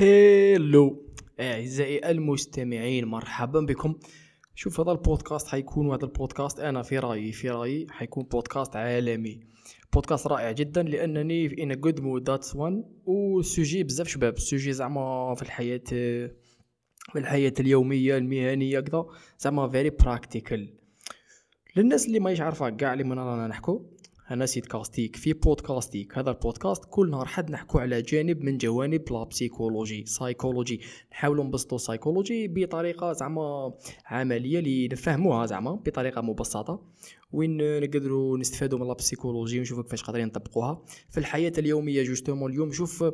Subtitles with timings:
[0.00, 1.02] Hello.
[1.40, 3.94] أعزائي المستمعين مرحبا بكم.
[4.54, 9.40] شوف هذا البودكاست حيكون هذا البودكاست أنا في رأيي في رأيي حيكون بودكاست عالمي.
[9.92, 14.72] بودكاست رائع جدا لأنني في in good mood that's one و sujet بزاف شباب sujet
[14.72, 15.84] زعما في الحياة
[17.12, 19.06] في الحياة اليومية المهنية كذا
[19.38, 20.74] زعما very practical
[21.76, 23.86] للناس اللي ما عارفه كاع اللي من رانا نحكو.
[24.30, 26.18] أنا سيد كاستيك في بودكاستيك.
[26.18, 30.80] هذا البودكاست كل نهار حد نحكو على جانب من جوانب la psychologie psychology
[31.12, 33.74] نحاولوا نبسطوا سايكولوجي بطريقة زعما
[34.06, 36.82] عملية اللي نفهموها زعما بطريقة مبسطة.
[37.32, 40.82] وين نقدروا نستفادوا من la psychologie ونشوفوا كيفاش قادرين نطبقوها.
[41.10, 43.04] في الحياة اليومية justement اليوم شوف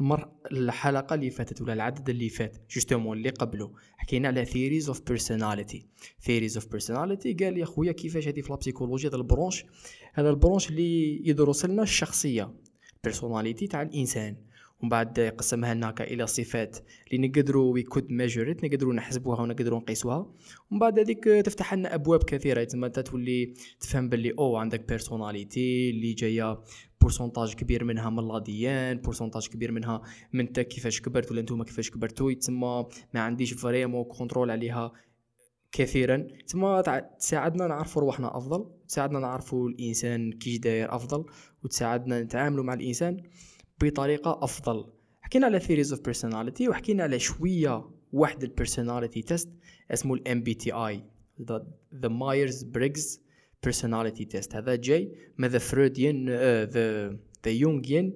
[0.00, 0.28] المر...
[0.52, 3.72] الحلقة اللي فاتت ولا العدد اللي فات justement اللي قبله.
[3.96, 5.86] حكينا على theories of personality
[6.22, 9.64] theories of personality قال يا خويا كيفاش هذه في la psychologie هذا ال branche؟
[10.12, 12.54] هذا ال branche اللي يدرس لنا الشخصية.
[13.04, 14.36] personality تاع الإنسان.
[14.80, 16.78] ومن بعد قسمها لنا إلى صفات.
[17.12, 20.32] اللي نقدروا we could measure نقدروا نحسبوها ونقدروا نقيسوها.
[20.70, 22.64] ومن بعد هذيك تفتح لنا أبواب كثيرة.
[22.64, 26.60] تما تولي تفهم باللي أو عندك personality اللي جاية
[27.00, 30.02] pourcentage كبير منها من l'ADN pourcentage كبير منها
[30.32, 32.32] من أنت كيفاش كبرت ولا نتوما كيفاش كبرتوا.
[32.32, 34.92] تما ما عنديش vraiment contrôle عليها
[35.72, 36.26] كثيرا.
[36.48, 36.80] تما
[37.18, 41.24] تساعدنا نعرفوا روحنا أفضل تساعدنا نعرفوا الإنسان كيش داير أفضل
[41.62, 43.22] وتساعدنا نتعاملوا مع الإنسان.
[43.82, 44.92] بطريقة أفضل.
[45.20, 49.50] حكينا على theories of personality وحكينا على شوية واحد ال personality test
[49.90, 51.04] اسمه ال MBTI
[51.94, 53.20] the Myers-Briggs
[53.62, 56.28] personality test هذا جاي من the Freudian
[56.64, 57.08] the
[57.44, 58.12] the Jungian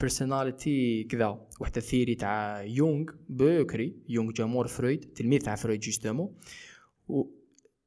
[0.00, 1.46] personality كذا.
[1.60, 6.34] واحد ال theory تاع يونغ بكري يونغ جا مور فرويد تلميذ تاع فرويد justement.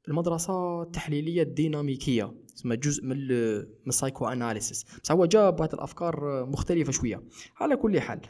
[0.07, 2.33] المدرسة التحليلية الديناميكية.
[2.59, 7.23] تسمى جزء من من ال psychoanalysis بصح هو جاب بعض الأفكار مختلفة شوية.
[7.57, 8.21] على كل حال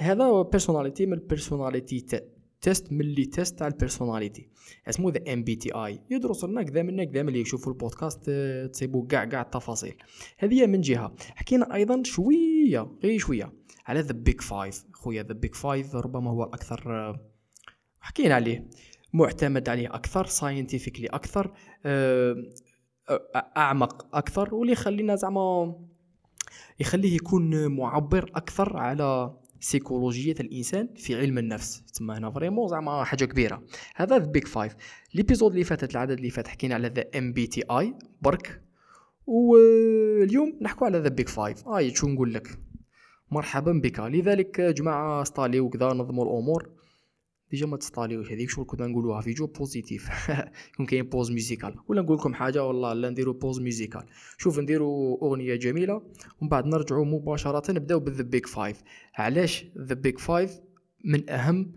[0.00, 2.06] هذا personality من ال personality
[2.60, 4.48] test من les tests تاع ال personality
[4.88, 8.30] اسمه the MBTI يدرس لنا كذا من كذا اللي يشوفوا البودكاست
[8.72, 9.96] تصيبوا كاع كاع التفاصيل.
[10.38, 11.14] هذه من جهة.
[11.34, 13.52] حكينا أيضا شوية غير شوية
[13.86, 17.18] على the Big Five خويا the Big Five ربما هو الاكثر
[18.00, 18.68] حكينا عليه
[19.12, 21.52] معتمد عليه أكثر scientifically أكثر
[23.56, 25.74] اعمق أكثر واللي يخلينا زعما
[26.80, 33.24] يخليه يكون معبر أكثر على سيكولوجيه الانسان في علم النفس تما هنا vraiment زعما حاجة
[33.24, 33.62] كبيره
[33.96, 34.76] هذا the Big Five
[35.14, 38.62] l'épisode اللي فاتت العدد اللي فات حكينا على the MBTI برك
[39.26, 42.58] واليوم نحكوا على the Big Five اي شو نقول لك
[43.30, 46.77] مرحبا بك لذلك جماعة ستالي وكذا نظموا الأمور
[47.50, 50.08] déjà ما تستاليوش هذيك شغل كنا نقولوها vidéo positive.
[50.74, 51.74] يكون كاين pause musicale.
[51.88, 54.02] ولا نقول لكم حاجة والله لا نديرو pause musicale.
[54.38, 56.02] شوف نديرو أغنية جميلة
[56.40, 58.82] ومن بعد نرجعوا مباشرة نبدأو بال the Big Five
[59.14, 60.60] علاش the Big Five
[61.04, 61.72] من أهم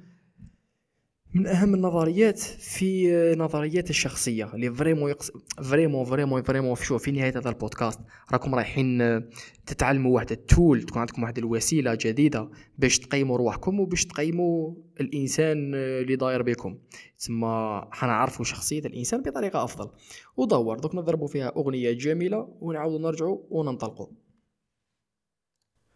[1.34, 5.32] من أهم النظريات في نظريات الشخصية اللي vraiment يقص...
[5.64, 8.00] vraiment vraiment vraiment شوف في نهاية هذا البودكاست
[8.32, 9.22] راكم رايحين
[9.66, 15.76] تتعلموا واحد ال tool تكون عندكم واحد الوسيلة جديدة باش تقيموا روحكم وباش تقيموا الإنسان
[15.76, 16.78] اللي داير بكم.
[17.20, 19.90] تسمى حنعرفوا شخصية الإنسان بطريقة أفضل.
[20.38, 24.08] ودور دوك نضربوا فيها أغنية جميلة ونعاودوا نرجعوا وننطلقوا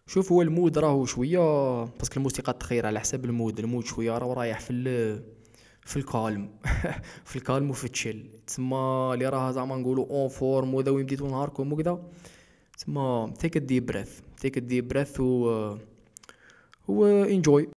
[0.07, 1.39] شوف هو ال mood راهو شوية
[1.83, 5.23] parce que الموسيقى تخير على حساب ال mood ال mood شوية راهو رايح في ال
[5.81, 6.49] في ال calme
[7.29, 11.05] في ال calme وفي ال chill تسمى اللي راه زعما نقولوا en forme وذا وين
[11.05, 12.03] بديتو نهاركم وكذا
[12.77, 15.77] تسمى تيك ديب بريث تيك ديب بريث و
[16.87, 17.69] و انجوي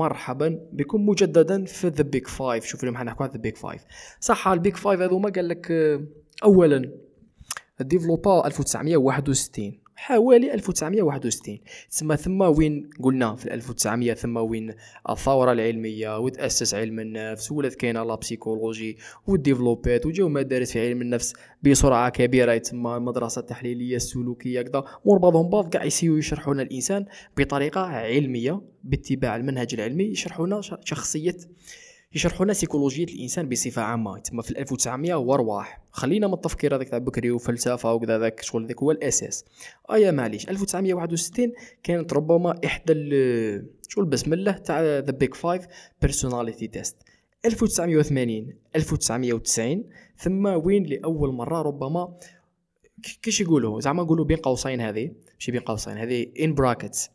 [0.00, 1.08] مرحبا بكم.
[1.08, 3.84] مجددا في the Big Five شوف اليوم حنحكوا على the Big Five
[4.20, 6.00] صح ال Big Five هذوما قال لك آه،
[6.44, 6.90] اولا
[7.80, 11.58] ديفلوبا 1961 حوالي 1961
[11.90, 14.74] تسمى ثم وين قلنا في 1900 ثم وين
[15.10, 21.34] الثورة العلمية وتأسس علم النفس ولات كاينة la psychologie وديفلوبات وجاو مدارس في علم النفس
[21.62, 27.06] بسرعة كبيرة تسمى المدرسة التحليليه السلوكية كذا مور بعضهم بعض كاع يسيو يشرحوا لنا الإنسان
[27.36, 31.36] بطريقة علمية باتباع المنهج العلمي يشرحوا لنا شخصية
[32.14, 34.18] يشرحوا لنا سيكولوجيه الإنسان بصفة عامة.
[34.18, 38.82] تما في 1900 ورواح خلينا من التفكير هذاك تاع بكري وفلسفة وكذا ذاك شغل ذاك
[38.82, 39.44] هو الأساس.
[39.92, 40.48] ايا معليش.
[40.48, 41.52] 1961
[41.82, 42.94] كانت ربما إحدى
[43.88, 45.66] شغل بسم الله تاع the Big Five
[46.02, 46.96] personality test
[47.44, 49.84] 1980 1990
[50.16, 52.16] ثم وين لأول مرة ربما
[53.22, 55.10] كيش يقولوا؟ زعما نقولوا بين قوسين هذه.
[55.34, 57.10] ماشي بين قوسين هذه in practice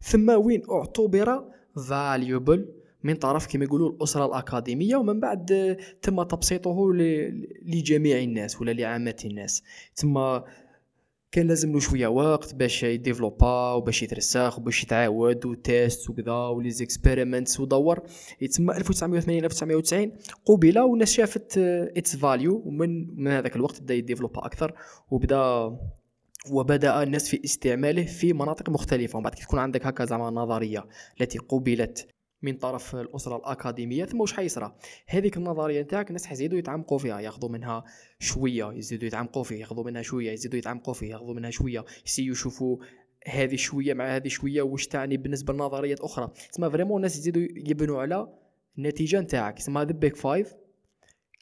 [0.00, 1.44] ثم وين اعتبر
[1.76, 2.60] valuable
[3.04, 6.92] من طرف كما يقولوا الأسرة الأكاديمية ومن بعد تم تبسيطه
[7.62, 9.62] لجميع الناس ولا لعامة الناس.
[9.94, 10.38] ثم
[11.32, 16.70] كان لازم له شوية وقت باش يديفلوبا وباش يترسخ وباش يتعاود و test وكذا و
[16.70, 18.00] les experiments ودور.
[18.40, 20.12] يتسمى 1980 1990
[20.44, 24.74] قبل والناس شافت its value ومن من هذاك الوقت بدأ يديفلوبا أكثر
[25.10, 25.76] وبدأ
[26.50, 29.16] وبدأ الناس في استعماله في مناطق مختلفة.
[29.16, 30.86] ومن بعد كي تكون عندك هكا زعما نظرية
[31.20, 32.08] التي قبلت
[32.44, 37.50] من طرف الأسرة الأكاديمية ثم واش حيصرى؟ هذيك النظرية نتاعك الناس حيزيدوا يتعمقوا فيها ياخذوا
[37.50, 37.84] منها
[38.18, 41.84] شوية يزيدوا يتعمقوا فيه ياخذوا منها شوية يزيدوا يتعمقوا فيه ياخذوا منها شوية.
[42.06, 42.76] يسيو يشوفوا
[43.26, 46.30] هذه شوية مع هذه شوية واش تعني بالنسبة لنظريات أخرى.
[46.52, 48.28] تسمى vraiment الناس يزيدوا يبنوا على
[48.78, 50.54] النتيجة نتاعك تسمى هذا Big Five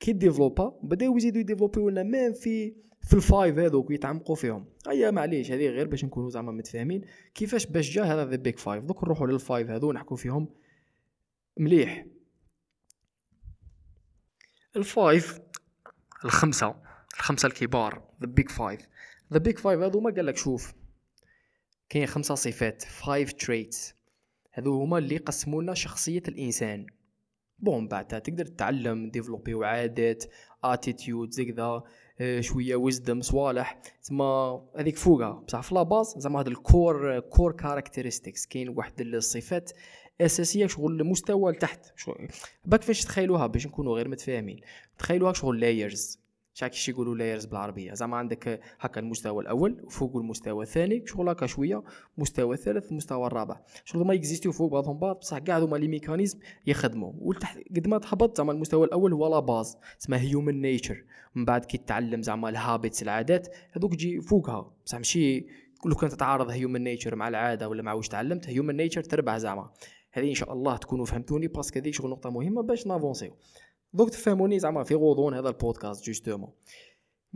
[0.00, 4.66] كي ديفلوبا بداو يزيدوا يديفلوبي ولا même في في ال five هذوك يتعمقوا فيهم.
[4.88, 7.02] أيا معليش هذه غير باش نكونوا زعما متفاهمين
[7.35, 10.49] كيفاش باش جا هذا the Big Five دوك نروحوا لل five هذو نحكوا فيهم
[11.56, 12.06] مليح.
[14.76, 15.40] الفايف
[16.25, 16.82] الخمسة
[17.14, 18.88] الخمسة الكبار the Big Five
[19.33, 20.73] the Big Five هذو ما قال لك شوف
[21.88, 23.95] كاين خمسة صفات five traits
[24.52, 26.87] هذو هما اللي قسموا لنا شخصية الإنسان.
[27.59, 30.25] Bon بعدها تقدر تتعلم développer وعادات
[30.64, 31.82] attitudes زي كذا
[32.40, 33.80] شوية ويزدم صوالح.
[34.02, 35.32] تما هذيك فوقها.
[35.32, 39.71] بصح في la base زعما هذا ال core core characteristics كاين واحد الصفات
[40.25, 41.87] أساسية شغل مستوى لتحت.
[42.64, 44.61] باك فاش تخيلوها باش نكونوا غير متفاهمين.
[44.99, 46.23] تخيلوها شغل layers
[46.55, 47.95] شاك كيش يقولوا layers بالعربية.
[47.95, 51.83] زعما عندك هكا المستوى الأول وفوق المستوى الثاني شغل هكا شوية
[52.19, 53.61] مستوى الثالث المستوى الرابع.
[53.85, 57.12] شغل ما يكزيستيو فوق بعضهم بعض بصح كاع هذوما les mécanismes يخدموا.
[57.19, 61.64] ولتحت قد ما تهبط زعما المستوى الأول هو la base اسمها human nature من بعد
[61.64, 64.73] كي تتعلم زعما ال habits العادات هذوك تجي فوقها.
[64.87, 65.47] بصح ماشي
[65.87, 69.71] لو كان تتعارض human nature مع العادة ولا مع واش تعلمت human nature تربح زعما.
[70.12, 73.37] هذه إن شاء الله تكونوا فهمتوني parce que هذه شغل نقطة مهمة باش نافونسيو.
[73.92, 76.50] دوك تفهموني زعما في غضون هذا البودكاست justement.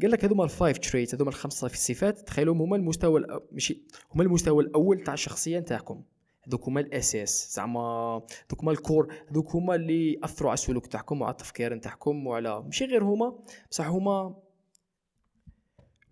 [0.02, 3.82] قال لك هذوما ال five traits هذوما الخمسة في الصفات تخيلوا هما المستوى ماشي
[4.14, 6.02] هما المستوى الأول تاع الشخصية نتاعكم.
[6.48, 8.14] هذوك هما الاساس زعما
[8.48, 12.84] هذوك هما الكور هذوك هما اللي أثروا على السلوك تاعكم وعلى التفكير نتاعكم وعلى ماشي
[12.84, 13.38] غير هما
[13.70, 14.36] بصح هما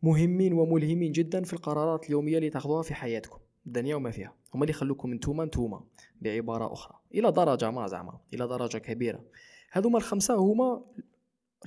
[0.02, 4.34] مهمين وملهمين جدا في القرارات اليومية اللي تاخذوها في حياتكم الدنيا وما فيها.
[4.54, 5.84] هما اللي يخلوكم انتوما انتوما
[6.20, 6.98] بعبارة أخرى.
[7.14, 9.24] إلى درجة ما زعما إلى درجة كبيرة.
[9.70, 10.84] هذوما الخمسة هما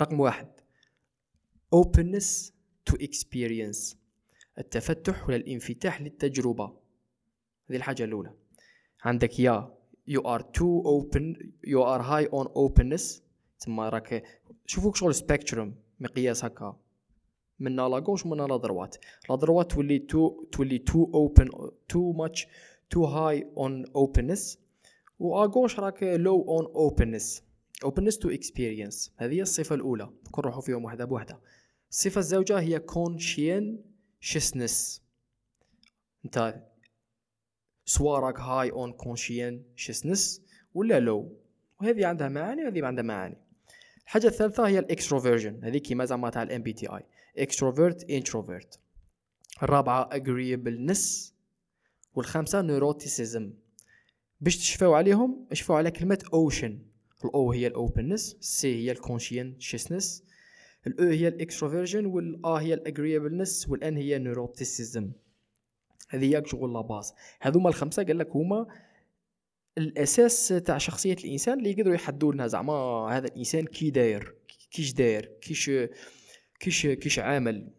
[0.02, 0.48] رقم واحد
[1.76, 2.52] openness
[2.90, 3.96] to experience
[4.58, 6.66] التفتح ولا الانفتاح للتجربة.
[7.70, 8.34] هذه الحاجة الأولى.
[9.04, 9.74] عندك يا
[10.10, 11.36] you are too open
[11.68, 13.22] you are high on openness.
[13.60, 14.24] تما راك
[14.66, 16.78] شوفوك شغل spectrum مقياس هكا.
[17.60, 18.96] من la gauche ومن la droite.
[19.30, 21.50] la droite تولي too تولي too open
[21.90, 22.48] too much
[22.90, 24.60] too high on openness
[25.20, 27.44] و gauche راك low on openness
[27.84, 30.10] openness to experience هذه هي الصفة الأولى.
[30.40, 31.40] نروحوا فيهم واحدة بوحده
[31.90, 32.80] الصفه الزوجة هي
[34.20, 35.02] conscientiousness
[36.26, 36.64] أنت
[37.86, 38.94] soit راك high on
[39.76, 40.42] conscientiousness
[40.74, 41.38] ولا low
[41.82, 43.38] وهذه عندها معاني وهذه عندها معاني.
[44.04, 47.06] الحاجة الثالثة هي ال extraversion هذه كيما زعما تاع ال MBTI
[47.46, 48.78] extrovert introvert.
[49.64, 51.34] الرابعة agreeableness.
[52.18, 53.44] والخامسة neuroticism.
[54.42, 56.72] باش تشفاو عليهم اشفاو على كلمة ocean.
[57.26, 60.24] الاو هي الاوبنس سي هي الكونشينشسنس
[60.88, 65.12] الاو هي الاكستروفيرجن والا هي الاجريبلنس والان هي نيروتيسيزم
[66.10, 68.68] هذه هي شغل la base هذوما الخمسة قال لك هما
[69.78, 72.74] الاساس تاع شخصية الإنسان اللي يقدروا يحدوا لنا زعما
[73.12, 74.36] هذا الإنسان كي داير
[74.72, 75.72] كيش داير كيش
[76.60, 77.77] كيش كيش عامل.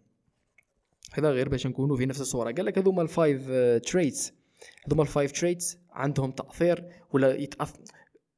[1.13, 2.53] هذا غير باش نكونوا في نفس الصورة.
[2.53, 3.51] قال لك هذوما ال five
[3.87, 4.33] traits
[4.87, 7.81] هذوما ال five traits عندهم تأثير ولا يتأثر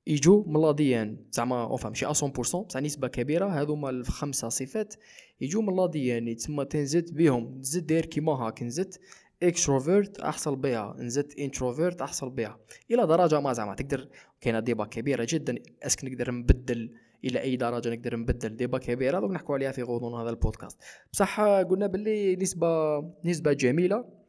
[0.06, 3.46] يجوا م l'ADN زعما enfin ماشي 100% بصح نسبة كبيرة.
[3.46, 4.94] هذوما الخمسة صفات
[5.40, 8.62] يجوا م l'ADN تما تنزد بهم نزيد داير كيما هاك.
[8.62, 8.94] نزيد
[9.42, 12.58] extrovert احصل بها نزيد introvert احصل بها
[12.90, 14.08] إلى درجة ما زعما تقدر
[14.40, 15.54] كاينة débat كبيرة جدا.
[15.82, 16.92] est-ce que نقدر نبدل
[17.24, 19.20] إلى أي درجة نقدر نبدل débat كبيرة.
[19.20, 20.78] دوك نحكوا عليها في غضون هذا البودكاست.
[21.12, 24.20] بصح قلنا باللي نسبة نسبة جميلة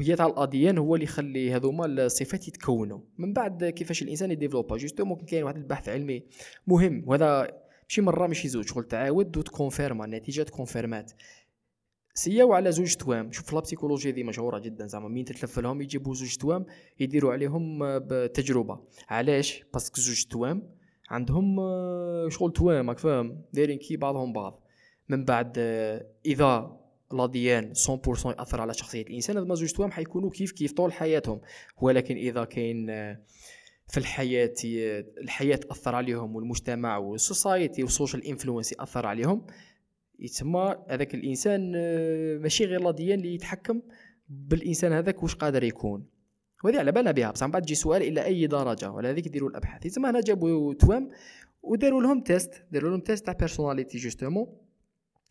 [0.00, 3.00] هي تاع l'ADN هو اللي يخلي هذوما الصفات يتكونوا.
[3.18, 4.76] من بعد كيفاش الإنسان يديفلوبا.
[4.76, 6.24] justement كاين واحد البحث علمي
[6.66, 7.04] مهم.
[7.06, 8.68] وهذا ماشي مرة ماشي زوج.
[8.68, 11.12] شغل تعاود وتكونفيرما النتيجة تكونفيرمات
[12.14, 13.32] سياو على زوج توام.
[13.32, 14.86] شوف la psychologie دي مشهورة جدا.
[14.86, 16.66] زعما مين تتلف لهم يجيبوا زوج توام
[17.00, 18.80] يديروا عليهم بتجربة.
[19.08, 20.79] علاش؟ parce que زوج توام
[21.10, 21.56] عندهم
[22.28, 24.60] شغل توام راك فاهم؟ دايرين كي بعضهم بعض.
[25.08, 25.58] من بعد
[26.26, 26.80] إذا
[27.12, 31.40] l'ADN 100% يأثر على شخصية الإنسان هذوما زوج توام حيكونوا كيف كيف طول حياتهم.
[31.80, 32.86] ولكن إذا كاين
[33.86, 34.54] في الحياة
[35.22, 39.46] الحياة تأثر عليهم والمجتمع وال society وال social influence يأثر عليهم
[40.18, 41.72] يتسمى هذاك الإنسان
[42.42, 43.82] ماشي غير l'ADN اللي يتحكم
[44.28, 46.06] بالإنسان هذاك واش قادر يكون.
[46.64, 47.30] وهذه على بالنا بها.
[47.30, 49.86] بصح من بعد تجي سؤال إلى أي درجة؟ ولا هذيك يديروا الأبحاث.
[49.86, 51.08] يتسمى هنا جابوا توأم
[51.62, 54.46] وداروا لهم test داروا لهم test تاع personality justement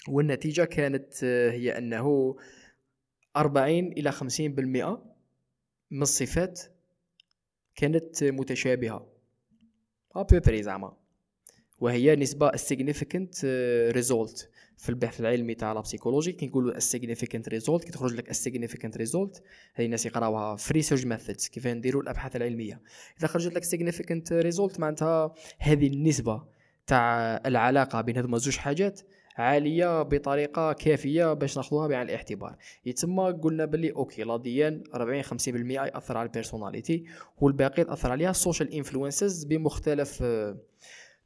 [0.08, 2.36] والنتيجة كانت آه، هي أنه
[3.38, 5.00] 40 إلى 50%
[5.92, 6.62] من الصفات
[7.76, 9.08] كانت متشابهة.
[10.16, 10.98] à peu près زعما.
[11.80, 14.46] وهي نسبة significant آه، result.
[14.80, 19.42] في البحث العلمي تاع la psychologie كي نقولوا significant result كي تخرج لك significant result.
[19.74, 22.82] هذه الناس يقراوها في research methods كيف نديروا الأبحاث العلمية.
[23.20, 26.44] إذا خرجت لك significant result معناتها هذه النسبة
[26.88, 29.02] تاع العلاقة بين هذوما زوج حاجات
[29.38, 32.56] عالية بطريقة كافية باش ناخذوها بعين الاعتبار.
[32.86, 35.28] يتسمى قلنا باللي okay l'ADN 40 50%
[35.72, 37.04] يأثر على ال personality
[37.38, 40.24] والباقي يأثر عليها ال social influences بمختلف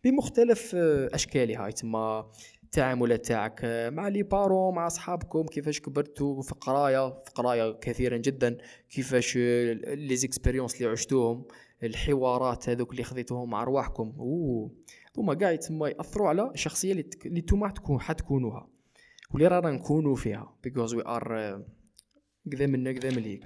[0.03, 0.75] بمختلف
[1.13, 1.67] أشكالها.
[1.67, 2.25] يتسمى
[2.73, 8.57] التعاملات تاعك مع les parents مع أصحابكم كيفاش كبرتوا في قراية في قراية كثيرا جدا
[8.89, 11.45] كيفاش les expériences اللي عشتوهم
[11.83, 14.13] الحوارات هذوك اللي خذيتوهم مع أرواحكم.
[15.17, 18.69] هما كاع يتسمى يأثروا على الشخصيه اللي نتوما تكون حتكونوها.
[19.31, 21.59] واللي رانا نكونوا فيها because we are
[22.51, 23.43] كذا منا كذا من هيك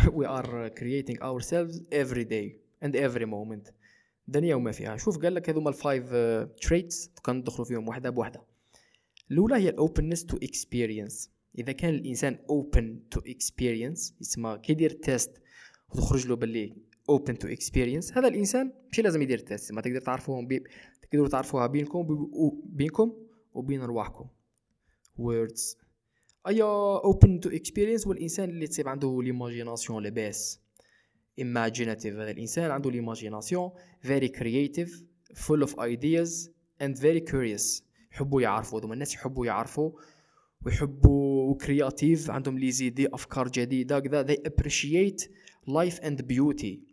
[0.00, 3.81] we are creating ourselves every day and every moment.
[4.26, 4.96] دنيا وما فيها.
[4.96, 6.10] شوف قال لك هذوما ال five
[6.62, 8.42] traits كان ندخلوا فيهم واحدة بوحدة.
[9.30, 14.90] الأولى هي ال openness to experience إذا كان الإنسان open to experience يسمى كي يدير
[14.90, 15.30] test
[15.88, 16.76] وتخرج له باللي
[17.12, 20.64] open to experience هذا الإنسان ماشي لازم يدير test ما تقدر تعرفوهم بي...
[21.02, 22.06] تقدروا تعرفوها بينكم
[22.64, 23.12] بينكم
[23.54, 24.26] وبين أرواحكم.
[25.18, 25.76] words.
[26.46, 30.60] ايا open to experience والإنسان اللي تصيب عنده l'imagination لاباس
[31.40, 32.06] imaginative.
[32.06, 33.70] هذا الإنسان عنده l'imagination
[34.04, 34.90] very creative
[35.34, 37.82] full of ideas and very curious.
[38.12, 39.92] يحبوا يعرفوا هذوما الناس يحبوا يعرفوا
[40.66, 44.26] ويحبوا créatifs عندهم les idées أفكار جديدة كذا.
[44.26, 45.28] They appreciate
[45.66, 46.92] life and beauty.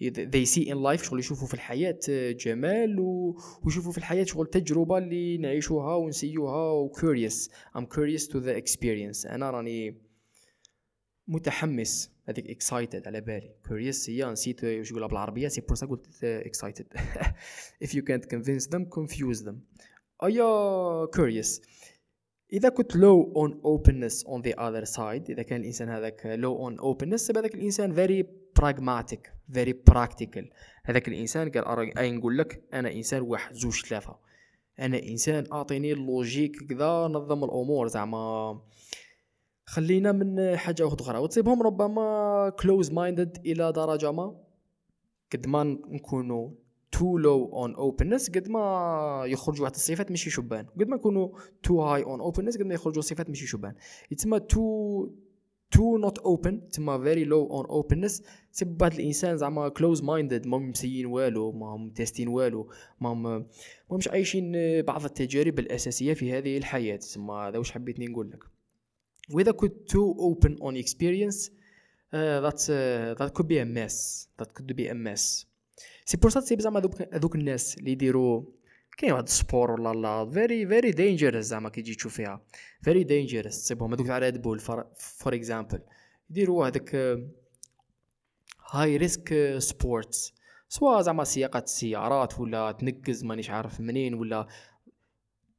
[0.00, 1.98] They see in life شغل يشوفوا في الحياة
[2.30, 2.96] جمال
[3.62, 7.48] ويشوفوا في الحياة شغل تجربة اللي نعيشوها ونسيوها و curious.
[7.76, 9.26] I'm curious to the experience.
[9.26, 9.96] أنا راني
[11.28, 12.10] متحمس.
[12.30, 13.54] هذيك excited على بالي.
[13.68, 17.00] curious هي نسيت واش يقولها بالعربية c'est pour قلت excited.
[17.84, 19.54] If you can't convince them confuse them.
[20.24, 21.60] أيا curious
[22.52, 26.82] إذا كنت low on openness on the other side إذا كان الإنسان هذاك low on
[26.82, 28.24] openness هذاك الإنسان very
[28.60, 30.44] pragmatic very practical.
[30.84, 34.16] هذاك الإنسان قال اي نقول لك؟ أنا إنسان واحد زوج ثلاثة.
[34.80, 38.60] أنا إنسان أعطيني ال logique كذا نظم الأمور زعما.
[39.64, 41.18] خلينا من حاجة أخرى.
[41.18, 44.36] وتصيبهم ربما close minded إلى درجة ما.
[45.32, 46.50] قد ما نكونوا
[46.92, 50.66] too low on openness قد ما يخرجوا واحد الصفات ماشي شبان.
[50.66, 51.28] قد ما يكونوا
[51.62, 53.74] too high on openness قد ما يخرجوا صفات ماشي شبان.
[54.10, 55.08] يتسمى too
[55.70, 60.58] too not open تما very low on openness c'est واحد الإنسان زعما close minded ما
[60.58, 62.70] مسيين والو ما هم تيستين والو
[63.00, 63.46] ما هم
[63.92, 66.96] مش عايشين بعض التجارب الأساسية في هذه الحياة.
[66.96, 68.44] تسمى هذا واش حبيت نقول لك.
[69.34, 71.50] واذا كنت too open on experience
[72.12, 74.26] that uh, that could be a mess.
[74.38, 75.46] That could be a mess.
[76.04, 78.44] c'est pour ça تسيب زعما هذوك الناس اللي يديروا
[78.98, 82.40] كاين واحد ال sport ولا لا very very dangerous زعما كي تجي تشوف فيها
[82.82, 85.80] very dangerous تسيبهم هذوك تاع Red Bull for example
[86.30, 86.94] يديروا هذاك
[88.70, 90.34] high risk sports
[90.68, 94.46] سواء زعما سياقة السيارات ولا تنقز مانيش عارف منين ولا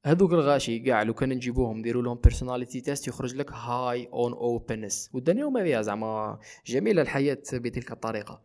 [0.06, 5.10] هذوك الغاشي كاع لو كان نجيبوهم نديروا لهم personality test يخرج لك high on openness
[5.14, 8.42] وداني هما بها زعما جميلة الحياة بتلك الطريقة.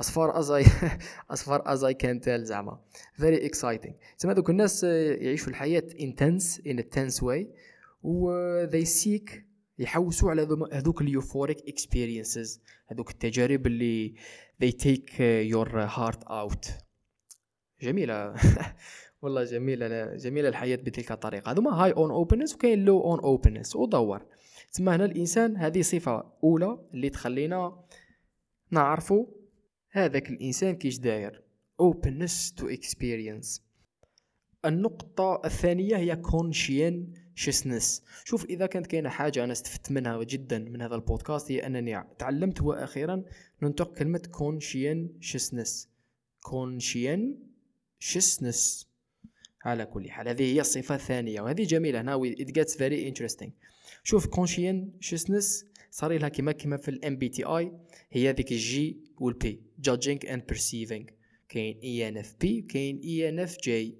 [0.00, 0.62] As far as I
[1.34, 2.80] as far as I can tell زعما.
[3.18, 3.92] Very exciting.
[4.18, 7.46] تسمى هذوك الناس يعيشوا الحياة intense in a tense way
[8.02, 9.32] و they seek
[9.78, 12.60] يحوسوا على هذوك ال euphoric experiences.
[12.86, 14.14] هذوك التجارب اللي
[14.64, 15.18] they take
[15.52, 16.70] your heart out.
[17.82, 18.34] جميلة.
[19.22, 21.52] والله جميله جميله الحياة بتلك الطريقة.
[21.52, 24.26] هذوما high on openness وكاين low on openness ودور.
[24.72, 27.84] تسمى هنا الإنسان هذه صفة أولى اللي تخلينا
[28.70, 29.26] نعرفوا
[29.90, 31.42] هذاك الإنسان كيش داير.
[31.82, 33.60] openness to experience.
[34.64, 38.02] النقطة الثانية هي conscientiousness.
[38.24, 42.62] شوف إذا كانت كاينة حاجة أنا استفدت منها جدا من هذا البودكاست هي أنني تعلمت
[42.62, 43.24] وأخيرا
[43.62, 45.86] ننطق كلمة conscientiousness.
[46.48, 48.91] conscientiousness.
[49.64, 50.28] على كل حال.
[50.28, 52.00] هذه هي الصفة الثانية وهذه جميلة.
[52.00, 53.50] هنا it gets very interesting.
[54.04, 57.72] شوف conscientiousness صار لها كما كما في ال MBTI
[58.10, 61.12] هي ذيك ال J وال P judging and perceiving.
[61.48, 63.98] كاين INFP كاين INFJ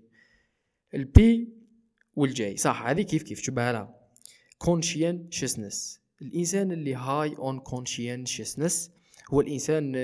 [0.94, 1.48] ال P
[2.16, 3.94] وال J صح هذه كيف كيف؟ شبه لها
[4.64, 5.98] conscientiousness.
[6.22, 8.90] الإنسان اللي high on conscientiousness
[9.30, 9.94] هو الإنسان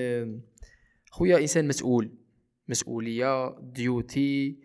[1.11, 2.15] خويا إنسان مسؤول.
[2.69, 4.57] مسؤولية duty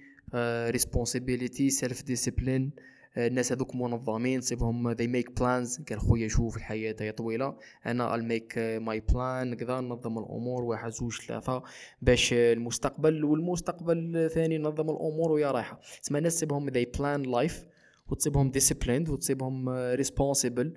[0.70, 2.72] responsibility self discipline
[3.18, 5.84] الناس هذوك منظمين تصيبهم they make plans.
[5.90, 7.58] قال خويا شوف الحياة هي طويلة.
[7.86, 8.54] أنا I'll make
[8.86, 11.64] my plan كذا ننظم الأمور واحد زوج ثلاثة
[12.02, 13.24] باش المستقبل.
[13.24, 15.80] والمستقبل ثاني ننظم الأمور ويا رايحة.
[16.04, 17.66] تسمى الناس تصيبهم they plan life
[18.08, 20.68] وتصيبهم disciplined وتصيبهم responsible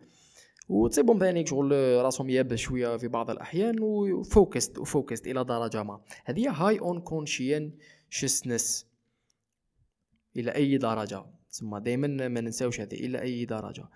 [0.69, 1.73] وتصيبهم ثاني شغل
[2.05, 6.01] راسهم يابس شوية في بعض الأحيان و focused و focused إلى درجة ما.
[6.25, 8.87] هذه high on conscientiousness
[10.37, 11.25] إلى أي درجة.
[11.51, 13.89] ثم دائما ما ننساوش هذه إلى أي درجة.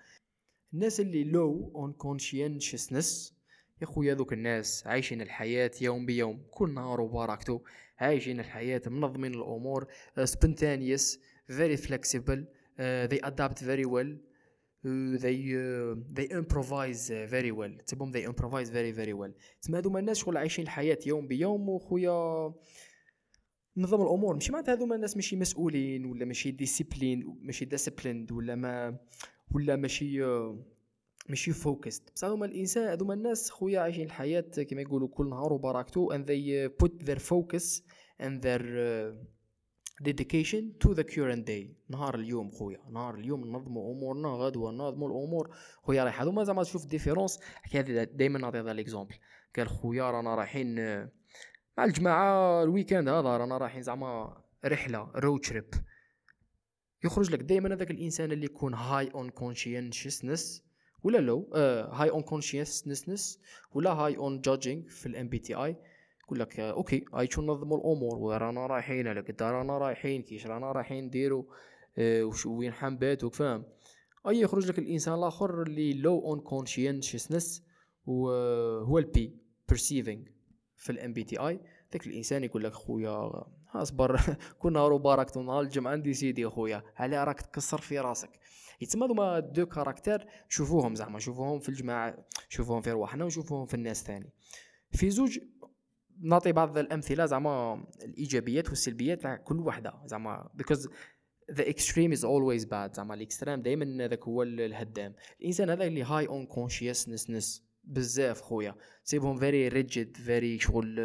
[0.73, 3.33] الناس اللي low on conscientiousness
[3.81, 7.61] يا خويا ذوك الناس عايشين الحياة يوم بيوم كل نهار وبركته
[7.99, 11.17] عايشين الحياة منظمين الأمور uh, spontaneous
[11.49, 14.11] very flexible uh, they adapt very well
[14.85, 17.71] uh, they uh, they improvise very well.
[17.87, 19.31] تصيبهم they improvise very very well.
[19.61, 22.53] تسمى هذوما الناس شغل عايشين الحياة يوم بيوم وخويا
[23.77, 24.33] نظام الأمور.
[24.33, 28.97] ماشي معناتها هذوما الناس ماشي مسؤولين ولا ماشي discipline ماشي disciplined ولا ما
[29.51, 30.21] ولا ماشي
[31.29, 36.09] ماشي focused بصح هذوما الإنسان هذوما الناس خويا عايشين الحياة كما يقولوا كل نهار وبركته
[36.11, 37.81] and they put their focus
[38.19, 38.63] and their
[40.03, 41.75] dedication to the current day.
[41.89, 45.55] نهار اليوم خويا نهار اليوم ننظموا أمورنا غدوة ننظموا الأمور.
[45.83, 49.15] خويا رايح هذوما زعما تشوف différence حكاية دائما نعطي هذا l'exemple
[49.55, 50.79] قال خويا رانا رايحين
[51.77, 55.65] مع الجماعة ال weekend هذا رانا رايحين زعما رحلة road trip
[57.03, 60.63] يخرج لك دائما هذاك الإنسان اللي يكون high on conscientiousness
[61.03, 61.49] ولا low؟
[61.91, 63.39] high on conscientiousness
[63.73, 65.75] ولا high on judging في ال MBTI
[66.23, 70.71] يقول لك okay هاي شو ننظموا الأمور؟ ورانا رايحين على قد رانا رايحين كيش رانا
[70.71, 71.49] رايحين نديرو
[71.97, 73.65] آه وش وين حنبات وفاهم
[74.27, 77.63] أي يخرج لك الإنسان الآخر اللي low on conscientiousness
[78.05, 79.37] وهو ال P
[79.71, 80.40] perceiving.
[80.81, 81.59] في ال MBTI
[81.93, 83.31] ذاك الإنسان يقول لك خويا
[83.73, 84.21] اصبر
[84.59, 88.29] كل نهار وبارك نهار الجمعة عندي سيدي خويا على راك تكسر في راسك.
[88.81, 94.03] يتسمى هذوما deux caractères شوفوهم زعما شوفوهم في الجماعة شوفوهم في رواحنا وشوفوهم في الناس
[94.03, 94.29] ثاني.
[94.91, 95.39] في زوج
[96.21, 100.87] نعطي بعض الأمثلة زعما الإيجابيات والسلبيات تاع كل وحدة زعما because
[101.51, 105.15] the extreme is always bad زعما ال extreme دائما هذاك هو الهدام.
[105.41, 108.75] الإنسان هذا اللي high on consciousness بزاف خويا.
[109.03, 110.95] سيبهم very rigid very شغل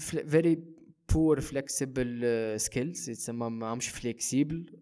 [0.00, 0.64] very
[1.12, 4.80] poor flexible skills يتسمى ماهمش flexible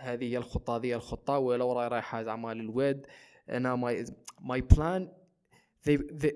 [0.00, 1.38] هذه هي الخطة هذه هي الخطة.
[1.38, 3.06] ولو راي رايحة زعما للواد
[3.50, 4.04] أنا my
[4.40, 5.12] my plan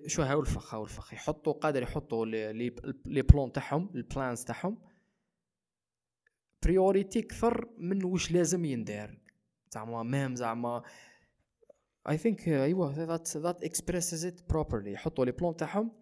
[0.06, 2.26] شو هاو الفخ هاو الفخ يحطوا قادر يحطوا
[3.06, 4.78] les plans تاعهم ال plans تاعهم.
[6.62, 9.18] priorité أكثر من وش لازم يندار.
[9.70, 10.82] زعما même زعما
[12.08, 15.92] I think أيوه that that expresses it properly يحطوا les plans تاعهم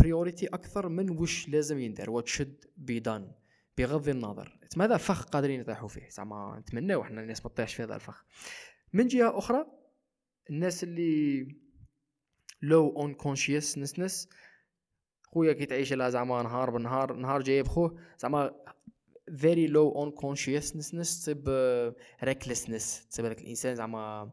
[0.00, 3.32] priorité أكثر من وش لازم يندار what should be done
[3.78, 4.58] بغض النظر.
[4.80, 8.24] هذا فخ قادرين يطيحوا فيه؟ زعما نتمناو إحنا الناس ما تطيحش في هذا الفخ.
[8.92, 9.66] من جهة أخرى
[10.50, 11.48] الناس اللي
[12.62, 14.28] low on consciousness
[15.32, 18.54] خويا كي تعيش لها زعما نهار بالنهار نهار جايب خوه زعما
[19.30, 21.48] very low on consciousness تصيب
[22.24, 23.08] recklessness.
[23.10, 24.30] تصيب هذاك الإنسان زعما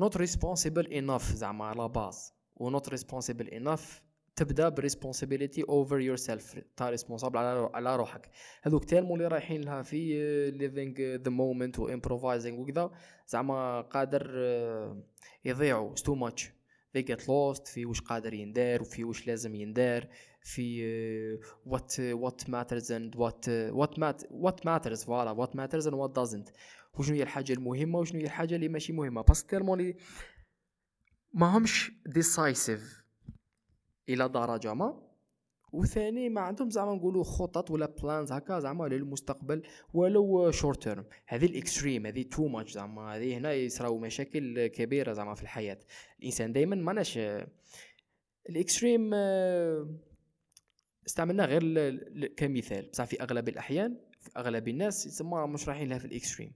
[0.00, 4.00] not responsible enough زعما باز و not responsible enough
[4.36, 8.30] تبدا ب responsibility over yourself تا responsable على على روحك.
[8.62, 12.90] هذوك tellement اللي رايحين لها في living the moment و improvising وكذا
[13.28, 15.02] زعما قادر آه،
[15.44, 16.50] يضيعوا too much
[16.98, 20.06] they get lost في واش قادر يندار وفي واش لازم يندار
[20.42, 25.50] في uh, what uh, what matters and what uh, what mat what matters voilà what
[25.50, 26.50] matters and what doesn't.
[26.98, 29.22] وشنو هي الحاجة المهمة وشنو هي الحاجة اللي ماشي مهمة.
[29.22, 29.94] justement
[31.32, 33.04] ما همش decisive
[34.08, 35.10] إلى درجة ما.
[35.72, 39.62] وثاني ما عندهم زعما نقولوا خطط ولا plans هكا زعما للمستقبل
[39.94, 43.16] ولو short term هذه ال extreme هذه too much زعما.
[43.16, 45.78] هذه هنا يصراو مشاكل كبيرة زعما في الحياة.
[46.18, 47.18] الإنسان دائما ماناش
[48.48, 49.14] ال extreme
[51.06, 52.88] استعملناه غير كمثال.
[52.92, 53.96] بصح في أغلب الأحيان
[54.36, 56.52] أغلب الناس يسمى مش رايحين لها في ال extreme.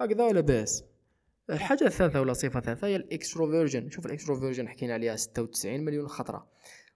[0.00, 0.84] هكذا ولا باس.
[1.50, 3.90] الحاجة الثالثة ولا صفة الثالثة هي ال extroversion.
[3.90, 6.46] شوف ال extroversion حكينا عليها 96 مليون خطرة.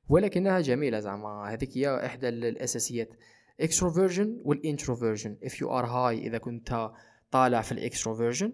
[0.08, 1.52] ولكنها جميلة زعما.
[1.52, 3.08] هذيك هي إحدى الأساسيات.
[3.62, 5.36] extroversion وال introversion.
[5.44, 6.90] If you are high إذا كنت
[7.30, 8.52] طالع في ال extroversion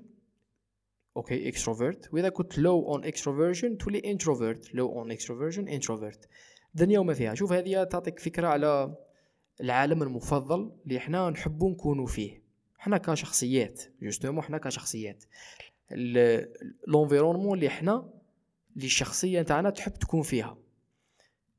[1.16, 2.14] okay extrovert.
[2.14, 4.64] وإذا كنت low on extroversion تولي introvert.
[4.68, 6.28] low on extroversion introvert.
[6.74, 7.34] الدنيا وما فيها.
[7.34, 8.96] شوف هذه تعطيك فكرة على
[9.60, 12.42] العالم المفضل اللي إحنا نحبو نكونوا فيه.
[12.80, 15.24] إحنا كشخصيات justement إحنا كشخصيات.
[16.87, 18.10] l'environnement اللي إحنا
[18.76, 20.58] اللي الشخصية نتاعنا تحب تكون فيها.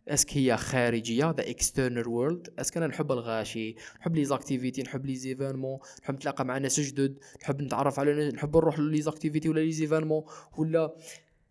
[0.07, 4.81] est-ce que هي خارجية the external world est-ce que أنا نحب الغاشي نحب les activités
[4.83, 9.49] نحب les événements نحب نتلاقى مع ناس جدد نحب نتعرف على نحب نروح les activités
[9.49, 10.23] ولا les événements
[10.57, 10.95] ولا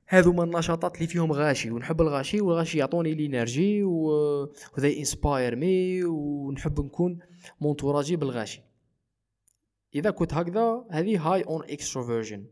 [0.08, 4.10] هذو من النشاطات اللي فيهم غاشي ونحب الغاشي والغاشي يعطوني l'énergie و
[4.80, 7.18] they inspire me ونحب نكون
[7.60, 8.62] m'entouré بالغاشي.
[9.94, 12.46] إذا كنت هكذا هذه high on extroversion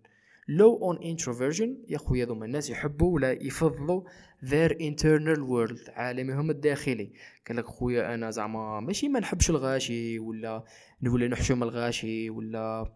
[0.49, 4.03] low on introversion يا خويا ذوما الناس يحبوا ولا يفضلوا
[4.45, 7.13] their internal world عالمهم الداخلي.
[7.49, 10.65] قال لك خويا أنا زعما ماشي ما نحبش الغاشي ولا
[11.07, 12.93] ولا نحشم الغاشي ولا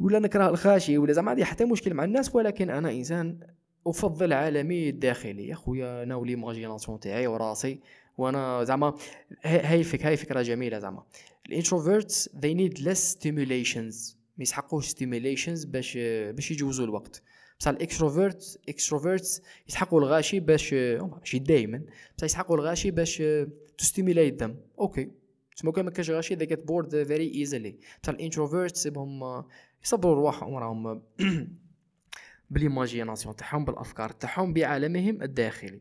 [0.00, 3.40] ولا نكره الغاشي ولا زعما عندي حتى مشكل مع الناس ولكن أنا إنسان
[3.86, 5.48] أفضل عالمي الداخلي.
[5.48, 7.80] يا خويا أنا و l'imagination تاعي وراسي
[8.18, 8.94] وأنا زعما
[9.42, 11.04] هاي فك هاي فكرة جميلة زعما.
[11.46, 14.16] ال introverts they need less stimulations.
[14.36, 15.98] ما يسحقوش stimulations باش
[16.34, 17.22] باش يجوزوا الوقت.
[17.60, 21.82] بصح ال extrovert extroverts يسحقوا الغاشي باش ماشي دائما
[22.16, 23.16] بصح يسحقوا الغاشي باش
[23.78, 25.10] to stimulate them okay.
[25.56, 27.72] تسمى كان ما كانش غاشي they get bored very easily.
[28.02, 29.44] بصح ال introverts هم
[29.84, 31.02] يصبروا رواحهم راهم
[32.50, 35.80] بال imagination تاعهم بالأفكار تاعهم بعالمهم الداخلي.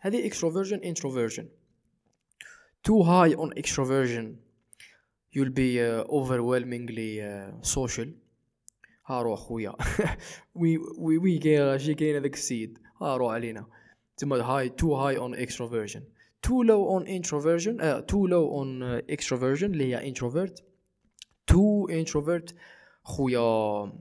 [0.00, 1.46] هذه extroversion introversion.
[2.82, 4.36] Too high on extroversion.
[5.32, 8.08] You'll be uh, overwhelmingly uh, social.
[9.06, 9.72] ها روح خويا.
[10.54, 12.78] oui oui oui كاين شي كاين هذاك السيد.
[13.02, 13.66] ها روح علينا.
[14.16, 15.34] تما high too high on
[16.42, 20.64] too low on introversion too low on extroversion اللي هي introvert
[21.46, 22.54] too introvert
[23.02, 23.92] خويا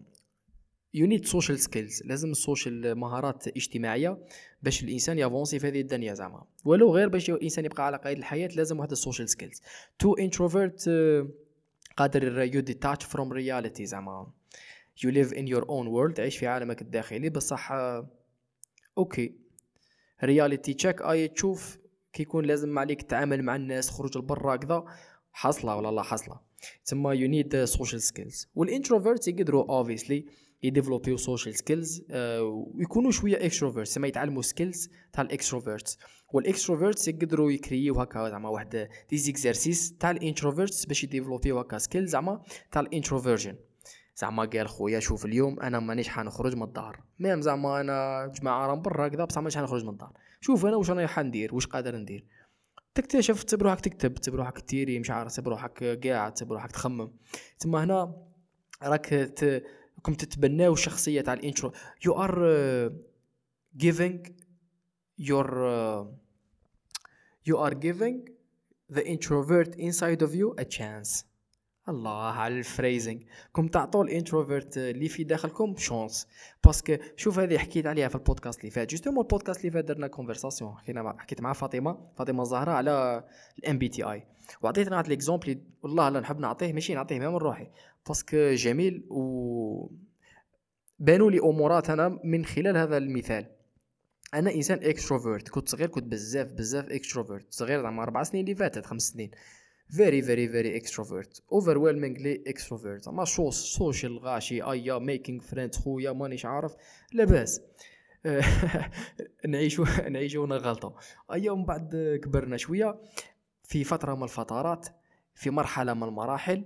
[0.93, 4.17] you need social skills لازم ال social مهارات اجتماعية
[4.63, 6.45] باش الإنسان يافونسي في هذه الدنيا زعما.
[6.65, 9.61] ولو غير باش الإنسان يبقى على قيد الحياة لازم واحد ال social skills
[9.99, 10.89] too introvert
[11.97, 14.31] قادر you detach from reality زعما.
[15.03, 17.29] you live in your own world تعيش في عالمك الداخلي.
[17.29, 17.71] بصح
[18.97, 19.35] okay
[20.23, 21.77] reality check اي تشوف
[22.13, 24.85] كيكون لازم عليك تتعامل مع الناس خروج لبرا كذا.
[25.31, 26.39] حاصله ولا لا حاصله
[26.85, 30.25] تما you need social skills وال introvert يقدروا obviously
[30.63, 32.01] يديفلوبيو social skills
[32.75, 35.97] ويكونوا شوية extrovert سما يتعلموا skills تاع ال extrovert
[36.33, 41.77] وال extrovert يقدروا يكريو هكا زعما واحد des exercices تاع ال introvert باش يديفلوبيو هكا
[41.77, 43.55] skills زعما تاع ال introversion
[44.19, 47.03] زعما قال خويا شوف اليوم أنا مانيش حنخرج من الدار.
[47.19, 50.13] même زعما أنا جماعة راهم برا كذا بصح مانيش حنخرج من الدار.
[50.41, 52.25] شوف أنا واش راني حندير واش قادر ندير.
[52.95, 57.11] تكتشف تسيب روحك تكتب تسيب روحك تيري مش عارف تسيب روحك قاعد تسيب روحك تخمم.
[57.59, 58.15] تما هنا
[58.83, 61.71] راك راكم تتبناو الشخصية تاع الـ intro.
[62.05, 62.91] you are
[65.21, 66.05] your uh,
[67.49, 68.17] you are giving
[68.89, 71.25] the introvert inside of you a chance.
[71.89, 73.23] الله على الـ phrasing
[73.55, 76.27] كم تعطوا الـ introvert اللي في داخلكم chance
[76.65, 78.91] parce que شوف هذه حكيت عليها في البودكاست اللي فات.
[78.91, 82.09] justement الـ podcast اللي فات درنا conversation حكينا مع حكيت مع فاطمة.
[82.17, 83.23] فاطمة الزهراء على
[83.59, 84.27] الـ MBTI
[84.61, 87.67] وعطيتنا واحد l'exemple والله لا نحب نعطيه ماشي نعطيه من روحي.
[88.07, 89.91] parce que جميل و
[90.99, 93.45] بانوا لي أمورات أنا من خلال هذا المثال.
[94.33, 98.85] أنا إنسان extrovert كنت صغير كنت بزاف بزاف extrovert صغير زعما أربع سنين اللي فاتت
[98.85, 99.31] خمس سنين.
[99.89, 104.61] very very very extrovert overwhelmingly extrovert زعما شو social غاشي.
[104.61, 106.75] أيا making friends خويا مانيش عارف.
[107.13, 107.61] لاباس.
[109.47, 110.95] نعيشو نعيشو غلطة
[111.33, 113.01] أيا من بعد كبرنا شوية.
[113.63, 114.87] في فترة من الفترات
[115.35, 116.65] في مرحلة من المراحل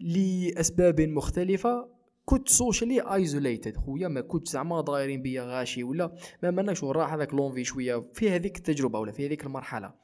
[0.00, 1.88] لأسباب مختلفة
[2.24, 7.34] كنت socially isolated خويا ما كنت زعما دايرين بيا غاشي ولا ما مناش راح هذاك
[7.34, 8.04] l'envie شوية.
[8.14, 9.94] في هذيك التجربة ولا في هذيك المرحلة.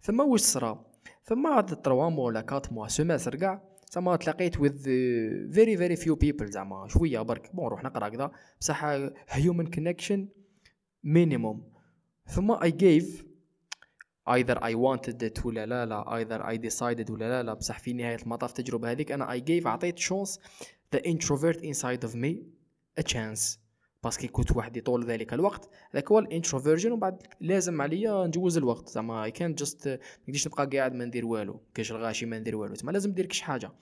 [0.00, 0.87] ثم واش صرا؟
[1.28, 3.62] ثم عاد 3 mois ولا 4 mois semestre كاع
[3.92, 4.82] زعما تلاقيت with
[5.52, 7.54] very very few people زعما شوية برك.
[7.54, 8.30] bon نروح نقرأ كذا.
[8.60, 8.84] بصح
[9.28, 10.28] human connection
[11.04, 11.72] minimum
[12.26, 13.24] ثم I gave
[14.30, 17.54] either I wanted it ولا لا لا either I decided ولا لا لا.
[17.54, 20.40] بصح في نهاية المطاف التجربة هذيك أنا I gave عطيت chance
[20.96, 22.34] the introvert inside of me
[23.00, 23.58] a chance.
[24.04, 25.70] parce que كنت وحدي طول ذلك الوقت.
[25.94, 28.88] ذاك هو الـ introversion ومن بعد لازم عليا نجوز الوقت.
[28.88, 31.60] زعما I can just نقدرش نبقى قاعد ما ندير والو.
[31.74, 33.72] كاش الغاشي ما ندير والو؟ تما لازم ندير كش حاجة.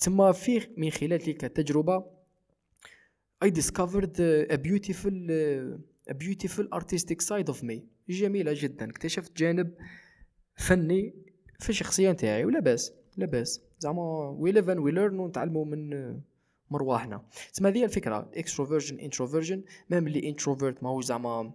[0.00, 2.04] تما في من خلال تلك التجربة
[3.44, 4.16] I discovered
[4.50, 5.16] a beautiful
[6.10, 7.74] a beautiful artistic side of me.
[8.08, 8.90] جميلة جدا.
[8.90, 9.74] اكتشفت جانب
[10.56, 11.14] فني
[11.60, 12.44] في الشخصية نتاعي.
[12.44, 14.02] ولاباس لاباس زعما
[14.38, 15.90] we live and we learn ونتعلموا من
[16.74, 21.52] مرواحنا تسمى هذه الفكرة extroversion introversion même اللي introvert ماهوش زعما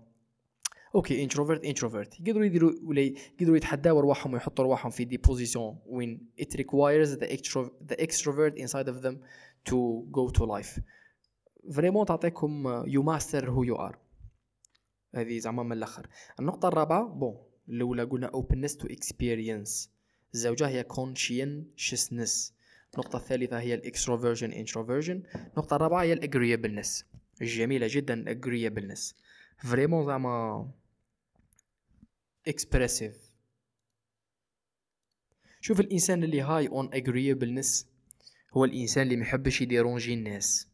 [0.96, 6.32] okay introvert introvert يقدروا يديروا ولا يقدروا يتحداوا رواحهم ويحطوا رواحهم في des positions وين
[6.42, 9.16] it requires the, extro the extrovert inside of them
[9.70, 9.78] to
[10.12, 10.82] go to life.
[11.72, 13.96] vraiment تعطيكم you master who you are.
[15.16, 16.08] هذه زعما من الأخر.
[16.40, 17.38] النقطة الرابعة bon
[17.70, 19.90] الأولى قلنا openness to experience.
[20.34, 22.59] الزوجة هي conscientiousness.
[22.94, 25.24] النقطة الثالثة هي الـ extroversion introversion.
[25.36, 27.06] النقطة الرابعة هي الـ agreeableness
[27.42, 29.16] جميلة جدا الـ agreeableness
[29.58, 30.72] vraiment زعما
[32.48, 33.30] expressive
[35.62, 37.88] شوف الإنسان اللي high on agreeableness
[38.54, 40.68] هو الإنسان اللي محبش يديرونجي الناس.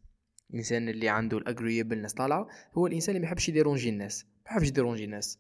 [0.50, 2.48] الإنسان اللي عنده الـ agreeableness طالعه
[2.78, 4.26] هو الإنسان اللي محبش يديرونجي الناس.
[4.46, 5.40] محبش يديرونجي الناس.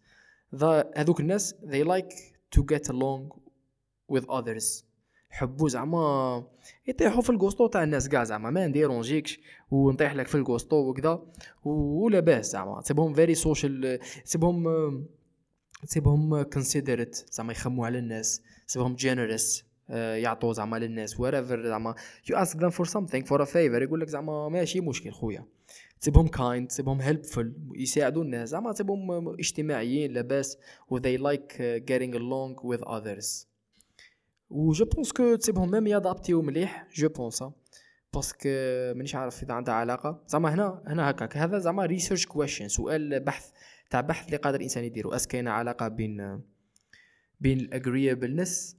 [0.95, 2.13] هذوك الناس they like
[2.55, 3.39] to get along
[4.11, 4.85] with others.
[5.31, 6.43] يحبوا زعما
[6.87, 9.39] يطيحوا في الكوستو تاع الناس كاع زعما ما نديرونجيكش
[9.71, 11.23] ونطيح لك في الكوستو وكذا
[11.63, 14.65] ولا باس زعما تسيبهم very social تسيبهم
[15.87, 21.95] تسيبهم considerate زعما يخموا على الناس تسيبهم generous آه، يعطوا زعما للناس whatever زعما.
[22.31, 25.45] You ask them for something for a favor يقول لك زعما ماشي مشكل خويا.
[26.01, 30.57] تسيبهم kind تسيبهم helpful يساعدوا الناس زعما تسيبهم اجتماعيين لاباس
[30.89, 33.47] و they like uh, getting along with others.
[34.49, 37.43] و je pense que تسيبهم même يادابتيو مليح je pense
[38.13, 38.49] parce que
[38.95, 40.23] مانيش عارف إذا عندها علاقة.
[40.27, 41.37] زعما هنا هنا هكاك.
[41.37, 43.51] هذا زعما research question سؤال بحث
[43.89, 45.13] تاع بحث اللي قادر الإنسان يديرو.
[45.13, 46.41] اس كاينة علاقة بين
[47.39, 48.77] بين الـ agreeableness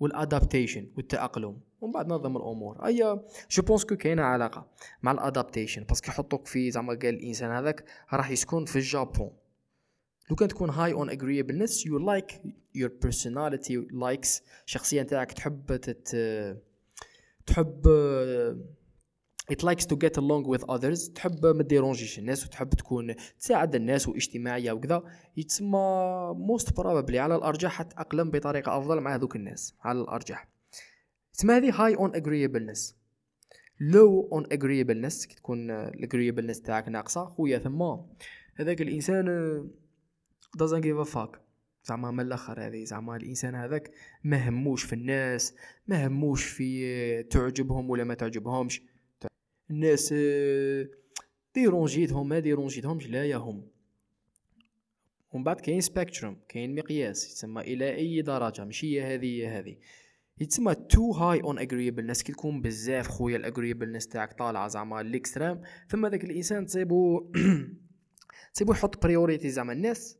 [0.00, 1.60] والـ adaptation والتأقلم.
[1.80, 2.86] ومن بعد نظم الأمور.
[2.86, 4.66] أي je pense que كاينة علاقة
[5.02, 9.30] مع الـ adaptation parce que يحطوك في زعما قال الإنسان هذاك راح يسكن في الجابون.
[10.30, 12.42] لو كان تكون high on agreeableness you like
[12.74, 16.16] your personality likes الشخصيه نتاعك تحب تت
[17.46, 17.86] تحب
[19.52, 21.12] it likes to get along with others.
[21.14, 25.02] تحب ما ديرونجيش الناس وتحب تكون تساعد الناس واجتماعية وكذا.
[25.36, 30.48] يتسمى most probably على الأرجح حتأقلم بطريقة أفضل مع هذوك الناس على الأرجح.
[31.32, 32.94] تسمى هذه high on agreeableness.
[33.80, 35.26] Low on agreeableness.
[35.26, 37.82] كي تكون الـ agreeableness تاعك ناقصة خويا ثم.
[38.54, 39.26] هذاك الإنسان
[40.56, 41.40] doesn't give a fuck.
[41.84, 43.90] زعما من الآخر هذه زعما الإنسان هذاك
[44.24, 45.54] ما هموش في الناس
[45.86, 48.82] ما هموش في تعجبهم ولا ما تعجبهمش.
[49.70, 50.14] الناس
[51.54, 53.68] ديرونجيتهم ما ديرونجيتهمش لا يهم
[55.32, 59.76] ومن بعد كاين spectrum كاين مقياس يتسمى إلى أي درجة ماشي هذه هذه.
[60.40, 65.08] يتسمى too high on agreeableness كي تكون بزاف خويا الـ agreeableness تاعك طالعه زعما الـ
[65.08, 67.32] extreme ثم ذاك الإنسان تصيبو
[68.54, 70.18] تصيبو يحط priority زعما الناس.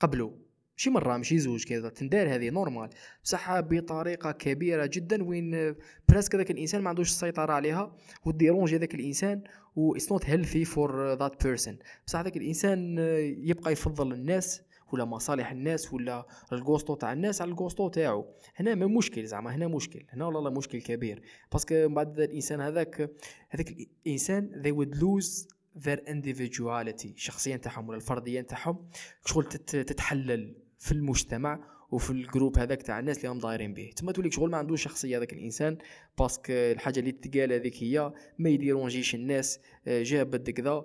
[0.00, 0.38] قبلو.
[0.76, 2.90] ماشي مرة ماشي زوج كذا تندار هذه normal
[3.24, 5.74] بصح بطريقة كبيرة جدا وين
[6.08, 9.42] براسك ذاك الإنسان ما عندوش السيطرة عليها وديرونجي ذاك الإنسان
[9.76, 12.98] و it's not healthy for that person بصح ذاك الإنسان
[13.38, 18.26] يبقى يفضل الناس ولا مصالح الناس ولا الكوستو تاع الناس على الكوستو تاعو.
[18.56, 20.04] هنا ما مشكل زعما هنا مشكل.
[20.10, 21.22] هنا والله مشكل كبير.
[21.52, 23.10] parce que من بعد الإنسان هذاك
[23.50, 28.88] هذاك الإنسان they would lose their individuality الشخصيه نتاعهم ولا الفردية نتاعهم
[29.24, 34.12] شغل تتحلل في المجتمع وفي ال groupe هذاك تاع الناس اللي هم دايرين به تما
[34.12, 35.78] تولي شغل ما عندوش شخصية هذاك الإنسان
[36.18, 40.84] parce que الحاجة اللي تقال هذيك هي ما يديرونجيش الناس آه، جاب كذا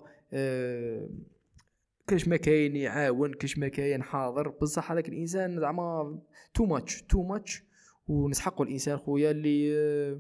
[2.08, 4.50] كاش ما كاين يعاون كاش ما كاين حاضر.
[4.50, 6.20] بصح هذاك الإنسان زعما
[6.54, 7.64] too much too much
[8.08, 10.20] ونسحقوا الإنسان خويا اللي آه،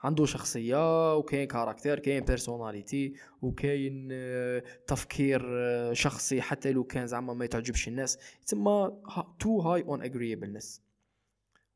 [0.00, 7.34] عنده شخصية وكاين caractère كاين personnalité وكاين آه، تفكير آه، شخصي حتى لو كان زعما
[7.34, 8.18] ما يتعجبش الناس.
[8.46, 8.92] تسمى
[9.40, 10.82] too high on agreeableness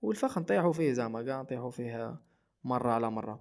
[0.02, 2.20] والفخ نطيحوا فيه زعما كاع نطيحوا فيه
[2.64, 3.40] مرة على مرة.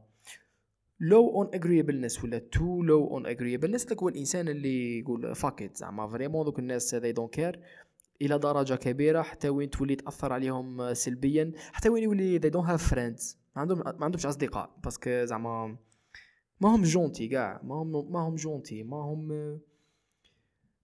[1.00, 5.78] low on agreeableness ولا too low on agreeableness داك هو الإنسان اللي يقول fuck it
[5.78, 6.08] زعما.
[6.08, 7.60] vraiment دوك الناس they don't care
[8.22, 12.92] إلى درجة كبيرة حتى وين تولي تأثر عليهم سلبيا حتى وين يولي they don't have
[12.94, 13.39] friends.
[13.56, 15.78] ما عندهم ما عندهمش أصدقاء parce que زعما
[16.62, 19.28] ما هم gentils كاع ما هم ما هم gentils ما هم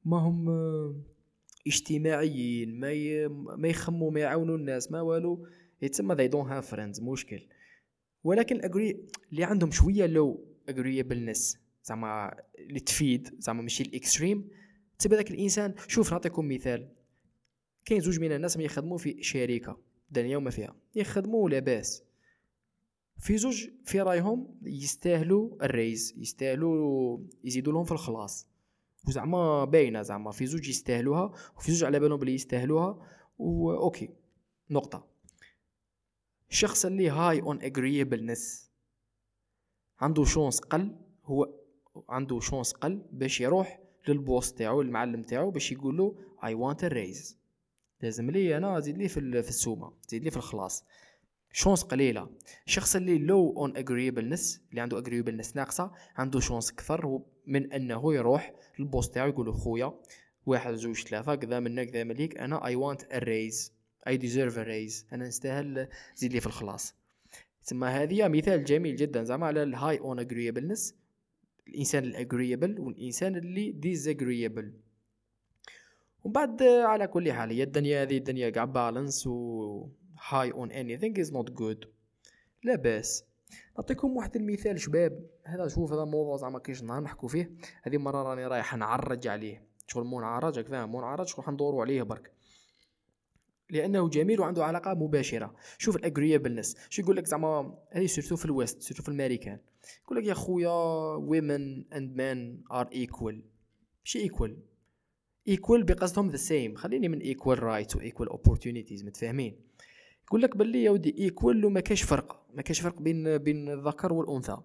[0.05, 0.49] ما هم
[1.67, 3.27] اجتماعيين ما ي...
[3.27, 5.47] ما يخموا ما يعاونوا الناس ما والو.
[5.81, 7.47] يتسمى they don't have friends مشكل.
[8.23, 14.49] ولكن ال agree اللي عندهم شوية low agreeableness زعما اللي تفيد زعما ماشي ال extreme.
[14.99, 16.89] تبى ذاك الإنسان شوف نعطيكم مثال.
[17.85, 20.75] كاين زوج من الناس يخدموا في شركة الدنيا وما فيها.
[20.95, 22.03] يخدموا لاباس.
[23.17, 28.47] في زوج في رايهم يستاهلوا ال raise يستاهلوا يزيدوا لهم في الخلاص.
[29.07, 33.07] وزعما باينة زعما في زوج يستاهلوها وفي زوج على بالهم بلي يستاهلوها.
[33.39, 34.09] أوكي
[34.69, 35.07] نقطة.
[36.49, 38.71] الشخص اللي high on agreeableness
[39.99, 40.95] عنده chance قل
[41.25, 41.53] هو
[42.09, 46.85] عنده chance قل باش يروح لل boss تاعو المعلم تاعو باش يقول له I want
[46.85, 47.37] raise
[48.01, 50.85] لازم لي أنا زيد لي في السومة زيد لي في الخلاص.
[51.57, 52.29] chance قليلة.
[52.67, 58.53] الشخص اللي low on agreeableness اللي عنده agreeableness ناقصة عنده chance كثر من أنه يروح
[58.79, 59.93] لل boss تاعو يقول خويا
[60.45, 63.73] واحد زوج ثلاثة كذا منك كذا مليك أنا I want a raise
[64.07, 66.95] I deserve a raise أنا نستاهل زيد لي في الخلاص.
[67.63, 70.95] ثم هذه مثال جميل جدا زعما على ال high on agreeableness
[71.67, 74.73] الإنسان ال agreeable والإنسان اللي disagreeable
[76.23, 79.89] ومن بعد على كل حال هي الدنيا هذه الدنيا كاع balance و
[80.31, 81.87] high on anything is not good.
[82.63, 83.23] لا باس.
[83.77, 85.29] نعطيكم واحد المثال شباب.
[85.43, 87.51] هذا شوف هذا موضوع زعما كاينش نهار نحكو فيه.
[87.83, 89.67] هذه مرة راني رايح نعرج عليه.
[89.87, 92.31] شغل منعرج راك فاهم منعرج شغل حندورو عليه برك.
[93.69, 95.55] لأنه جميل وعنده علاقة مباشرة.
[95.77, 99.59] شوف ال agreeableness شو يقول لك زعما؟ هذه surtout في ال West surtout في الأمريكان.
[100.03, 103.35] يقول لك يا خويا women and men are equal.
[104.05, 104.51] ماشي equal.
[105.49, 106.75] equal بقصدهم the same.
[106.75, 109.61] خليني من equal rights و equal opportunities متفاهمين؟
[110.27, 114.13] يقول لك باللي يا ودي equal وما كاش فرق ما كاش فرق بين بين الذكر
[114.13, 114.57] والأنثى.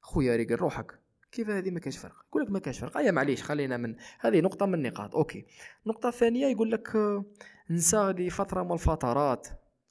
[0.00, 1.00] خويا ريقل روحك
[1.32, 2.96] كيف هذه ما كاش فرق؟ يقول لك ما كاش فرق.
[2.96, 5.46] أيا معليش خلينا من هذه نقطة من النقاط أوكي.
[5.86, 6.96] النقطه الثانية يقول لك
[7.70, 9.48] نساء لفتره من الفترات.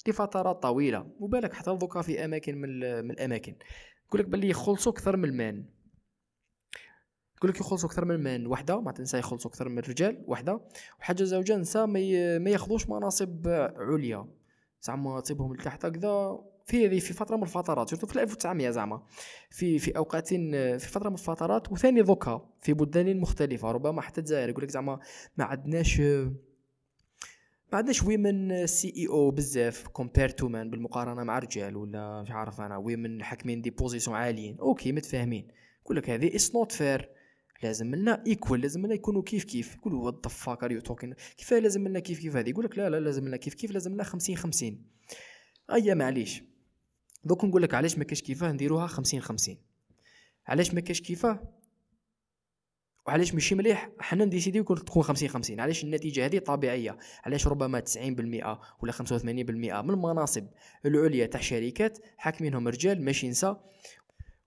[0.08, 1.08] لفترات طويلة.
[1.20, 3.56] وبالك حتى دوكا في أماكن من, من الأماكن.
[4.08, 5.66] يقول لك باللي يخلصوا أكثر من المان
[7.38, 10.24] يقول لك يخلصوا أكثر من المان وحدة ما تنسى يخلصوا أكثر من الرجال.
[10.28, 10.62] وحدة.
[11.00, 13.48] وحاجة زوجة نساء ما ياخذوش مناصب
[13.78, 14.28] عليا.
[14.86, 16.40] زعما تصيبهم لتحت هكذا.
[16.66, 19.04] في هذه في فترة من الفترات شفتوا في 1900 زعما.
[19.50, 23.72] في في اوقات في فترة من الفترات وثاني دوكا في بلدان مختلفة.
[23.72, 25.00] ربما حتى الجزائر يقول لك زعما
[25.38, 26.02] ما عندناش
[27.72, 32.78] ما عندناش women CEO بزاف compared to men بالمقارنة مع الرجال ولا مش عارف أنا
[32.78, 34.58] women حاكمين des positions عاليين.
[34.60, 35.48] أوكي متفاهمين.
[35.86, 37.10] يقول لك هذه it's not fair
[37.66, 39.76] لازم لنا equal لازم لنا يكونوا كيف كيف.
[39.76, 42.78] يقولوا what the fuck are you talking كيف لازم لنا كيف كيف هذه؟ يقول لك
[42.78, 44.86] لا لا لازم لنا كيف كيف لازم لنا 50 50
[45.72, 46.44] أيا معليش.
[47.24, 49.58] دوك نقول لك علاش ما كاش كيفاه؟ نديروها 50 50
[50.48, 51.56] علاش ما كاش كيفاه؟
[53.08, 58.00] وعلاش ماشي مليح؟ حنا نديسيديو تكون 50 50 علاش النتيجة هذه طبيعية؟ علاش ربما 90%
[58.84, 60.48] ولا 85% من المناصب
[60.86, 63.70] العليا تاع شركات حاكمينهم رجال ماشي نساء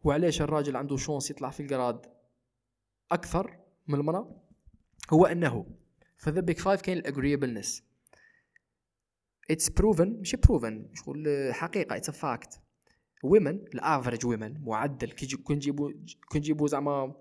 [0.04, 2.17] وعلاش الراجل عنده chance يطلع في ال grade
[3.12, 4.42] أكثر من المراه
[5.10, 5.66] هو أنه
[6.16, 7.82] في the Big Five كاين ال agreeableness
[9.50, 12.60] it's proven ماشي proven شغل حقيقة it's fact
[13.22, 15.92] women ال average women معدل كي نجيبو
[16.30, 17.14] كي نجيبو زعما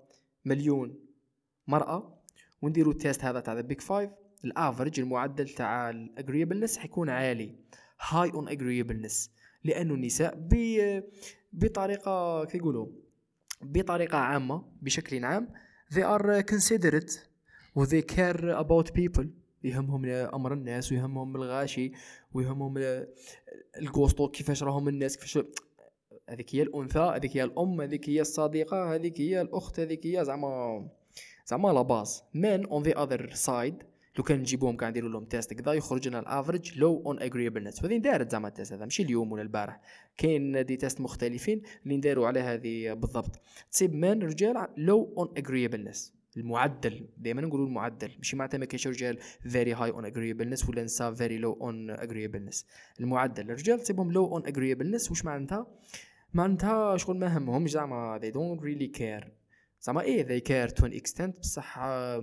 [0.44, 1.00] مليون
[1.66, 2.18] مرأة
[2.62, 4.10] ونديرو ال test هذا تاع the Big Five
[4.44, 7.56] ال average المعدل تاع ال agreeableness حيكون عالي.
[8.00, 9.30] high on agreeableness
[9.64, 10.48] لأنه النساء
[11.52, 12.86] بطريقة كيقولوا
[13.62, 15.48] بطريقة عامة بشكل عام
[15.94, 17.28] they are considerate.
[17.74, 19.26] و they care about people.
[19.64, 21.92] يهمهم أمر الناس ويهمهم الغاشي
[22.34, 22.74] ويهمهم
[23.76, 25.38] القوسطو كيفاش راهم الناس كيفاش
[26.28, 30.88] هذيك هي الأنثى هذيك هي الأم هذيك هي الصديقة هذيك هي الأخت هذيك هي زعما
[31.46, 33.82] زعما لا باس men on the other side
[34.18, 37.82] لو كان نجيبوهم كان نديروا لهم test كذا يخرج لنا ال average low on agreeableness
[37.84, 39.80] وهذه دارت زعما ال test هذا ماشي اليوم ولا البارح.
[40.16, 43.40] كاين des tests مختلفين اللي نداروا على هذه بالضبط.
[43.70, 48.10] تصيب men رجال low on agreeableness المعدل دائما نقولوا المعدل.
[48.16, 49.18] ماشي معناتها ما كاينش رجال
[49.48, 52.66] very high on agreeableness ولا نساء very low on agreeableness
[53.00, 55.66] المعدل الرجال تصيبهم low on agreeableness واش معناتها؟
[56.34, 59.28] معناتها شغل ما همهم زعما they don't really care.
[59.80, 62.22] زعما إيه they care to an extent بصح uh,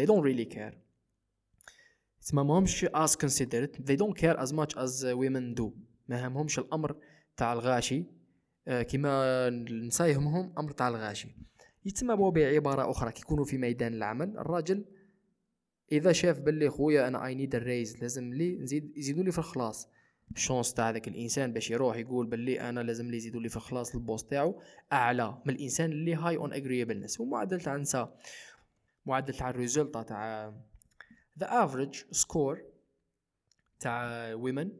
[0.00, 0.89] they don't really care.
[2.20, 5.70] تسمى ماهمش as considerate they don't care as much as women do.
[6.08, 6.96] ما همهمش الامر
[7.36, 8.04] تاع الغاشي
[8.68, 11.36] كيما النساء يهمهم أمر تاع الغاشي
[11.84, 14.84] يتسمى بعباره أخرى كي يكونوا في ميدان العمل الراجل
[15.92, 19.88] اذا شاف باللي خويا أنا اي نيد الريز لازم لي نزيد يزيدوا لي في الخلاص
[20.36, 23.94] الشونس تاع ذاك الانسان باش يروح يقول باللي أنا لازم لي يزيدوا لي في الخلاص
[23.94, 24.60] البوست تاعو
[24.92, 28.18] اعلى من الانسان اللي هاي اون اجريبلنس ومعدل تاع النساء
[29.06, 30.54] معدل تاع الريزلت تاع
[31.40, 32.62] ذا افريج سكور
[33.80, 34.70] تاع ويمن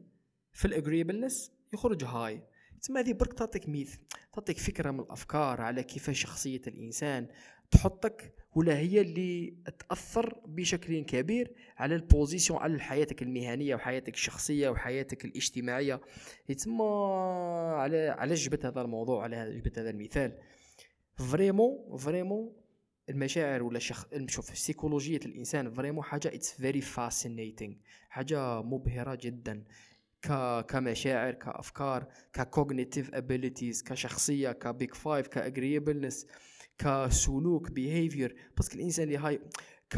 [0.53, 2.41] في الاجريبلنس يخرج هاي
[2.81, 3.95] تسمى هذه برك تعطيك ميث
[4.33, 7.27] تعطيك فكرة من الأفكار على كيف شخصية الإنسان
[7.71, 14.69] تحطك ولا هي اللي تأثر بشكل كبير على ال position على حياتك المهنية وحياتك الشخصية
[14.69, 16.01] وحياتك الاجتماعية.
[16.49, 16.85] يتسمى
[17.75, 20.37] على على جبت هذا الموضوع على جبت هذا المثال.
[21.15, 22.53] vraiment vraiment
[23.11, 24.05] المشاعر ولا شخ...
[24.27, 27.75] شوف سيكولوجية الإنسان vraiment حاجة it's very fascinating
[28.09, 29.63] حاجة مبهرة جدا
[30.21, 36.27] ك كمشاعر كأفكار ك cognitive abilities كشخصية ك Big Five ك agreeableness
[36.77, 39.39] كسلوك behavior parce que الانسان اللي هاي
[39.89, 39.97] ك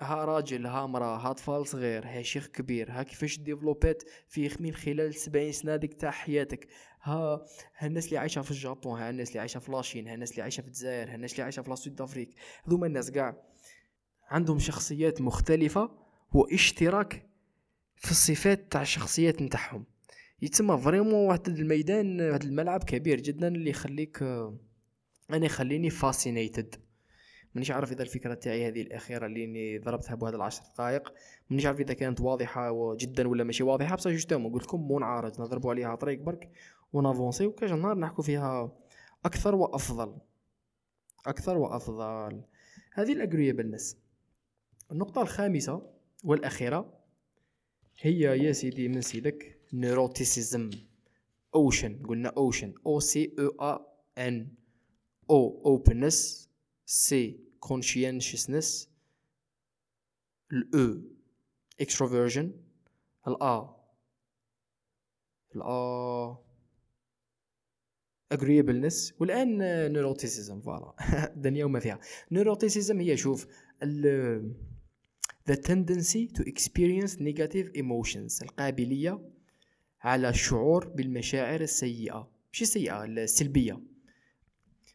[0.00, 4.74] ها راجل ها مرا ها طفال صغير ها شيخ كبير ها كيفاش développات في من
[4.74, 6.68] خلال سبعين سنة ديك تاع حياتك.
[7.02, 7.46] ها
[7.82, 10.42] الناس اللي عايشة في الجابون ها الناس اللي عايشة في la Chine ها الناس اللي
[10.42, 12.34] عايشة في الجزائر ها الناس اللي عايشة في لاسود افريك
[12.66, 13.36] هذوما الناس كاع
[14.30, 15.90] عندهم شخصيات مختلفة
[16.32, 17.28] واشتراك
[17.96, 19.84] في الصفات تاع الشخصيات نتاعهم.
[20.42, 24.22] يتسمى vraiment واحد الميدان واحد الملعب كبير جدا اللي يخليك
[25.30, 26.74] أنا يخليني fascinated
[27.54, 31.12] مانيش عارف إذا الفكرة تاعي هذه الأخيرة اللي ضربتها بهذا العشر دقائق.
[31.50, 35.70] مانيش عارف إذا كانت واضحة جدا ولا ماشي واضحة بصح justement قلت لكم منعرض نضربوا
[35.70, 36.50] عليها طريق برك.
[36.92, 38.72] ون avancي وكاش نهار نحكوا فيها
[39.24, 40.18] أكثر وأفضل.
[41.26, 42.42] أكثر وأفضل.
[42.92, 43.96] هذه ال agreeableness
[44.92, 45.90] النقطة الخامسة
[46.24, 46.98] والأخيرة
[48.00, 50.70] هي يا سيدي من سيدك neuroticism
[51.54, 53.86] OCEAN قلنا OCEAN O C E A
[54.18, 54.54] N
[55.30, 58.90] O openness C conscientiousness
[60.52, 61.00] ال
[61.80, 62.52] E extraversion
[63.28, 63.76] ال A
[65.56, 66.36] ال A
[68.32, 69.58] agreeableness والآن
[69.92, 70.94] neuroticism voilà.
[71.36, 72.00] الدنيا وما فيها.
[72.32, 73.46] neuroticism هي شوف
[75.50, 79.20] the tendency to experience negative emotions القابلية
[80.00, 82.30] على الشعور بالمشاعر السيئة.
[82.52, 83.80] مش السيئة السلبية.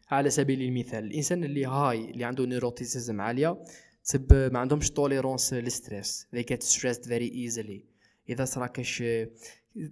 [0.09, 3.63] على سبيل المثال الإنسان اللي high اللي عنده neuroticism عالية
[4.03, 7.81] تسب ما عندهمش tolérance لل stress they get stressed very easily.
[8.29, 9.03] إذا صرا كاش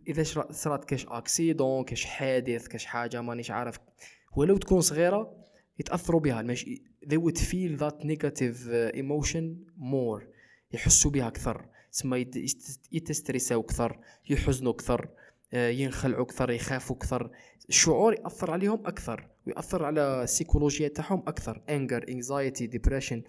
[0.08, 3.80] إذا صرات كاش accident كاش حادث كاش حاجة مانيش عارف.
[4.36, 5.36] ولو تكون صغيرة
[5.80, 6.66] يتأثروا بها المش...
[7.06, 8.58] they would feel that negative
[8.94, 9.44] emotion
[9.78, 10.24] more.
[10.74, 11.66] يحسوا بها أكثر.
[11.92, 12.26] تسمى
[12.92, 15.10] يت stressاو أكثر يحزنوا أكثر
[15.54, 17.32] آه، ينخلعوا أكثر يخافوا أكثر.
[17.70, 21.62] الشعور يأثر عليهم أكثر ويأثر على السيكولوجيا تاعهم أكثر.
[21.70, 23.24] anger anxiety depression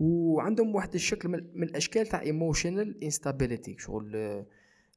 [0.00, 4.44] وعندهم واحد الشكل من الأشكال تاع emotional instability شغل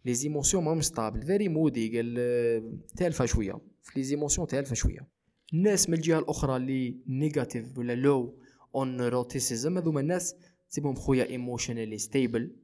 [0.05, 3.53] les émotions ماهم stable very moody قال تالفه شوية
[3.84, 5.08] في les émotions تالفه شوية
[5.53, 8.39] الناس من الجهه الاخرى اللي negative ولا low
[8.76, 10.36] on neuroticism هذوما الناس
[10.70, 12.55] تسيبهم خويا emotionally stable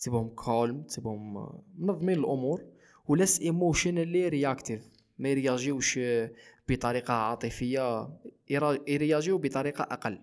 [0.00, 2.64] تسيبهم calmes تسيبهم منظمين الأمور
[3.08, 6.00] و less emotionally reactive ما يréagiيوش
[6.68, 8.08] بطريقه عاطفيه
[8.88, 10.20] يréagiيو بطريقه أقل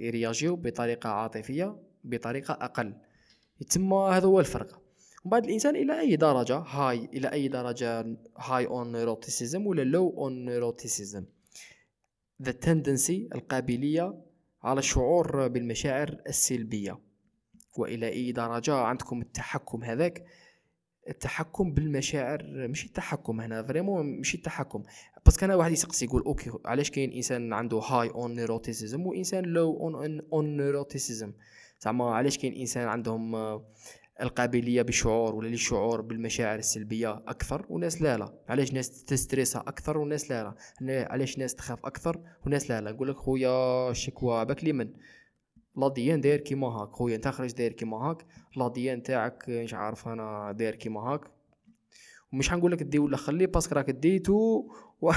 [0.00, 2.94] يréagiيو بطريقه عاطفيه بطريقه أقل
[3.70, 4.79] تما هذا هو الفرق
[5.24, 10.10] ومن بعد الإنسان إلى أي درجة high إلى أي درجة high on neuroticism ولا low
[10.10, 11.24] on neuroticism
[12.42, 14.14] the tendency القابلية
[14.62, 16.98] على الشعور بالمشاعر السلبية.
[17.78, 20.24] وإلى أي درجة عندكم التحكم هذاك؟
[21.08, 24.82] التحكم بالمشاعر مش التحكم هنا vraiment مش التحكم.
[25.26, 29.76] بس كان واحد يسقسي يقول okay علاش كاين إنسان عنده high on neuroticism وإنسان low
[29.76, 31.32] on on neuroticism
[31.80, 33.36] زعما علاش كاين إنسان عندهم
[34.22, 38.34] القابلية بالشعور ولا للشعور بالمشاعر السلبية أكثر وناس لا لا.
[38.48, 43.08] علاش ناس تستريسها أكثر وناس لا لا؟ علاش ناس تخاف أكثر وناس لا لا؟ نقول
[43.08, 44.92] لك خويا الشكوى باك لي من
[45.76, 46.88] l'ADN داير كيما هاك.
[46.88, 48.26] خويا أنت خرج داير كيما هاك.
[48.56, 51.20] l'ADN تاعك مش عارف أنا داير كيما هاك.
[52.32, 54.68] ومش حنقول لك دي ولا خليه باسكو راك ديتو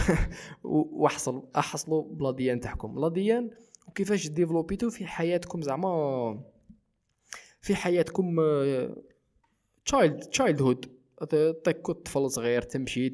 [0.64, 3.00] واحصل أحصلوا بلا ديان تاعكم.
[3.00, 3.50] لا ديان
[3.88, 6.53] وكيفاش ديفلوبيتو في حياتكم زعما
[7.64, 8.36] في حياتكم
[9.86, 10.86] تشايلد تشايلد هود
[11.64, 13.10] طيك طفل صغير تمشي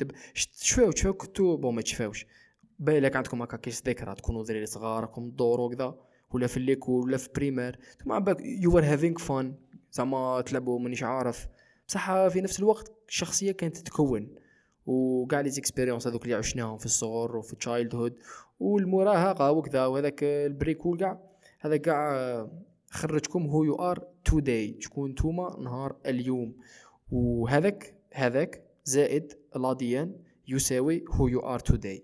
[0.60, 2.26] تشفاو تشفاو كنتو بون ما تشفاوش.
[2.80, 5.96] بايلك عندكم هكا كيس ذكرى تكونوا دراري صغار راكم تدوروا كذا
[6.32, 9.56] ولا في الليكول ولا في بريمير ثم بالك يو ار هافينغ فان
[9.92, 11.48] زعما تلعبوا مانيش عارف.
[11.88, 14.36] بصح في نفس الوقت الشخصيه كانت تتكون.
[14.86, 18.18] وكاع les expériences هذوك اللي عشناهم في الصغر وفي childhood
[18.60, 21.20] والمراهقة وكذا وهذاك البريكول كاع.
[21.60, 22.50] هذا كاع
[22.92, 26.56] خرجكم who you are today شكون نتوما نهار اليوم.
[27.12, 30.16] وهذاك هذاك زائد l'ADN
[30.48, 32.04] يساوي who you are today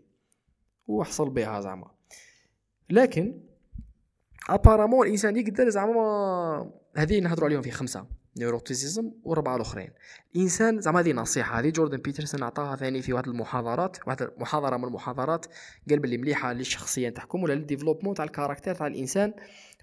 [0.88, 1.92] وحصل بها زعما.
[2.90, 3.40] لكن
[4.50, 8.06] apparemment الإنسان يقدر زعما هذه نهضروا عليهم في خمسة
[8.38, 9.90] neuroticism وربعة الأخرين.
[10.36, 14.84] الإنسان زعما هذه نصيحة هذه جوردن بيترسون عطاها ثاني في واحد المحاضرات واحد المحاضرة من
[14.84, 15.46] المحاضرات
[15.90, 19.34] قال باللي مليحة للشخصية تحكم ولا لل développement تاع ال caractère تاع الإنسان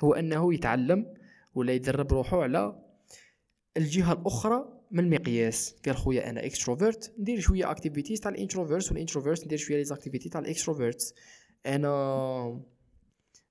[0.05, 1.22] هو أنه يتعلم
[1.55, 2.83] ولا يدرب روحه على
[3.77, 9.01] الجهة الأخرى من المقياس قال خويا أنا extrovert ندير شوية activities تاع ال introvert وال
[9.01, 11.15] introvert ندير شوية les activités تاع ال extrovert
[11.67, 12.61] أنا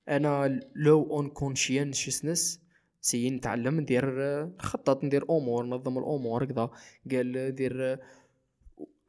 [0.10, 2.62] أنا low on conscientiousness
[3.01, 4.06] essaie نتعلم ندير
[4.45, 6.70] نخطط ندير أمور نظم الأمور كذا.
[7.12, 7.99] قال ندير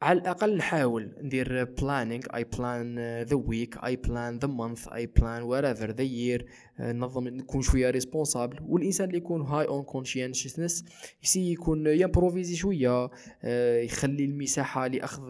[0.03, 5.43] على الأقل نحاول ندير planning I plan the week I plan the month I plan
[5.43, 6.45] whatever the year
[6.79, 10.85] نظم نكون شوية responsable والإنسان اللي يكون high on conscientiousness
[11.23, 13.09] ي essaie يكون ي improvise شوية.
[13.43, 15.23] آه، يخلي المساحة لأخذ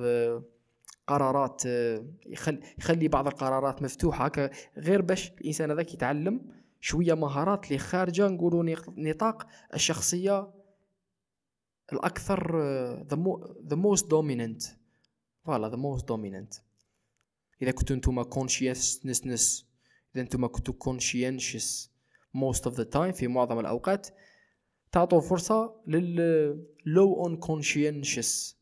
[1.07, 4.32] قرارات آه، يخلي, يخلي بعض القرارات مفتوحة.
[4.78, 6.41] غير باش الإنسان هذاك يتعلم
[6.82, 10.62] شوية مهارات اللي خارجة نقولوا نطاق الشخصية
[11.93, 12.57] الأكثر
[13.69, 14.63] the most dominant
[15.45, 16.53] voilà the most dominant
[17.61, 19.65] إذا كنتو نتوما conscientious
[20.15, 21.91] إذا نتوما كنتو conscientious
[22.34, 24.07] most of the time في معظم الأوقات
[24.91, 28.55] تعطوا فرصة لل low on conscientious.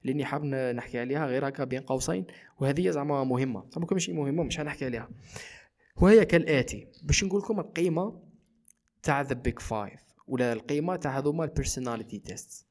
[0.04, 2.26] لإني حاب نحكي عليها غير هكا بين قوسين
[2.60, 3.66] وهذه زعما مهمة.
[3.70, 5.08] زعما ماشي مهمة مش حنحكي عليها.
[5.96, 8.22] وهي كالآتي باش نقول لكم القيمة
[9.02, 12.66] تاع the Big Five ولا القيمة تاع هذوما ال personality test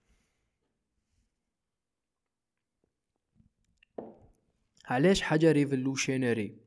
[4.86, 6.58] علاش حاجة revolutionary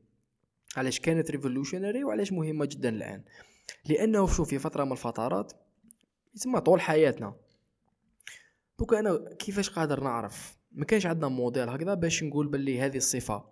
[0.77, 3.23] علاش كانت ريفولوشنري وعلاش مهمة جدا الآن؟
[3.85, 5.53] لأنه شوف في فترة من الفترات
[6.35, 7.35] يسمى طول حياتنا.
[8.79, 13.45] دوكا أنا كيفاش قادر نعرف؟ ما كانش عندنا موديل هكذا باش نقول باللي هذه الصفة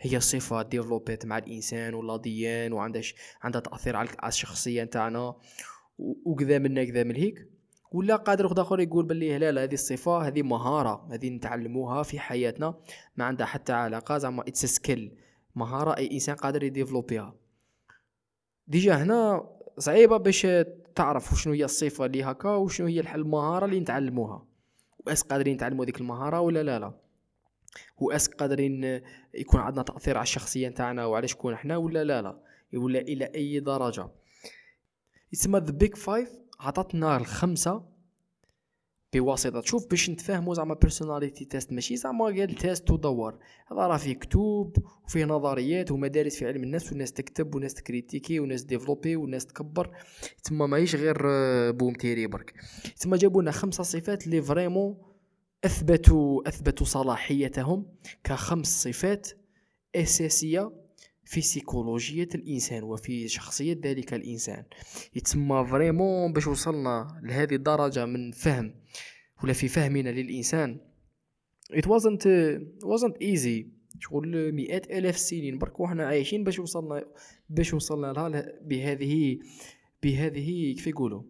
[0.00, 3.02] هي الصفه ديفلوبيت مع الإنسان ولا ديان وعندها
[3.42, 5.36] عندها تأثير على الشخصية نتاعنا
[5.98, 7.57] وكذا منا كذا من هيك.
[7.92, 12.20] ولا قادر واحد آخر يقول باللي لا لا هذه الصفة هذه مهارة هذه نتعلموها في
[12.20, 12.74] حياتنا.
[13.16, 15.18] ما عندها حتى علاقة زعما it's skill
[15.54, 17.34] مهارة أي إنسان قادر يديفلوبيها.
[18.66, 20.46] déjà هنا صعيبة باش
[20.94, 24.46] تعرف شنو هي الصفة اللي هكا وشنو هي المهارة اللي نتعلموها.
[25.06, 26.94] وأس قادرين نتعلموا ديك المهارة ولا لا لا؟
[27.98, 29.00] وأس قادرين
[29.34, 32.38] يكون عندنا تأثير على الشخصية نتاعنا وعلى شكون إحنا ولا لا لا؟
[32.74, 34.08] ولا إلى أي درجة.
[35.32, 37.98] يسمى the Big Five عطاتنا الخمسة
[39.12, 39.60] بواسطة.
[39.60, 43.38] شوف باش نتفاهموا زعما personality test ماشي زعما قال test ودور
[43.72, 44.72] هذا راه فيه كتب
[45.04, 49.96] وفيه نظريات ومدارس في علم النفس والناس تكتب وناس ت critique وناس ديفلوبي وناس تكبر.
[50.44, 51.16] تما ماهيش غير
[51.70, 52.54] بوم تيري برك.
[53.00, 54.96] تما جابوا لنا خمسة صفات اللي vraiment
[55.64, 57.86] اثبتوا أثبتوا صلاحيتهم
[58.24, 59.28] كخمس صفات
[59.94, 60.87] أساسية.
[61.28, 64.64] في سيكولوجية الإنسان وفي شخصية ذلك الإنسان.
[65.14, 68.74] يتسمى vraiment باش وصلنا لهذه الدرجة من فهم
[69.42, 70.80] ولا في فهمنا للإنسان.
[71.72, 72.24] It wasn't
[72.84, 73.66] wasn't easy.
[74.00, 75.58] شغل مئات آلاف السنين.
[75.58, 77.04] برك وحنا عايشين باش وصلنا
[77.48, 79.38] باش وصلنا لها بهذه
[80.02, 81.22] بهذه كيف يقولوا؟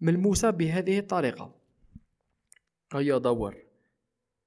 [0.00, 1.54] ملموسة بهذه الطريقة.
[2.92, 3.56] هيا دور.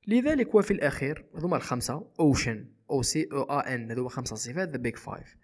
[0.07, 4.77] لذلك وفي الأخير هذوما الخمسة OCEAN O C E A N هذوما خمسة صفات the
[4.77, 5.37] Big Five.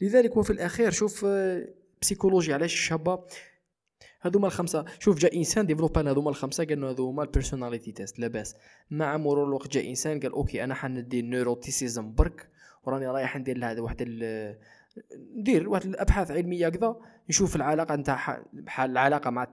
[0.00, 1.26] لذلك وفي الأخير شوف
[2.02, 3.24] psychologie علاش الشابة
[4.20, 8.56] هذوما الخمسة شوف جا إنسان ديفلوبا هذوما الخمسة قال هذوما ال personality test لاباس
[8.90, 12.48] مع مرور الوقت جا إنسان قال OK أنا حندي neuroticism برك
[12.84, 14.02] وراني رايح ندير لهذا واحد
[15.36, 16.96] ندير واحد الأبحاث علمية كذا
[17.28, 18.44] نشوف العلاقة نتاع
[18.78, 19.46] العلاقة مع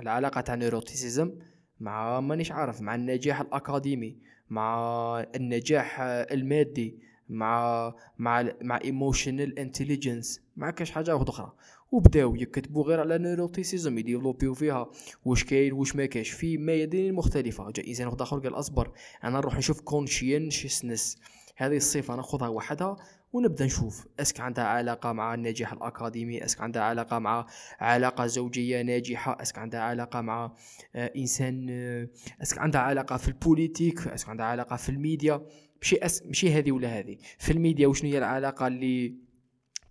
[0.00, 1.32] العلاقة تاع neuroticism
[1.80, 4.18] مع مانيش عارف مع النجاح الأكاديمي.
[4.50, 11.52] مع النجاح المادي مع مع مع emotional intelligence مع كاش حاجة واحدة أخرى.
[11.92, 14.90] وبداو يكتبوا غير على neuroticism يديفلوبيو فيها
[15.24, 16.30] واش كاين واش ما كاينش.
[16.30, 17.70] في ميادين مختلفة.
[17.70, 18.90] جا انسان واحد آخر قال أصبر
[19.24, 21.18] أنا نروح نشوف conscientiousness
[21.56, 22.96] هذه الصفة ناخذها وحدها
[23.32, 27.46] ونبدأ نشوف est-ce que عندها علاقة مع النجاح الأكاديمي est-ce que عندها علاقة مع
[27.80, 30.52] علاقة زوجية ناجحة est-ce que عندها علاقة مع
[30.94, 32.08] آه إنسان آه
[32.42, 35.46] est-ce que عندها علاقة في ال politique est-ce que عندها علاقة في الميديا.
[35.82, 36.22] ماشي أس...
[36.22, 39.14] ماشي هذه ولا هذه؟ في الميديا وشنو هي العلاقة اللي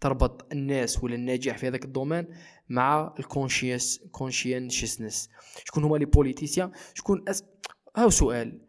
[0.02, 2.28] تربط الناس ولا الناجح في هذاك ال domaine
[2.70, 5.30] مع ال conscious conscientiousness
[5.66, 7.44] شكون هما les politiciens شكون أس...
[7.98, 8.62] هاو سؤال.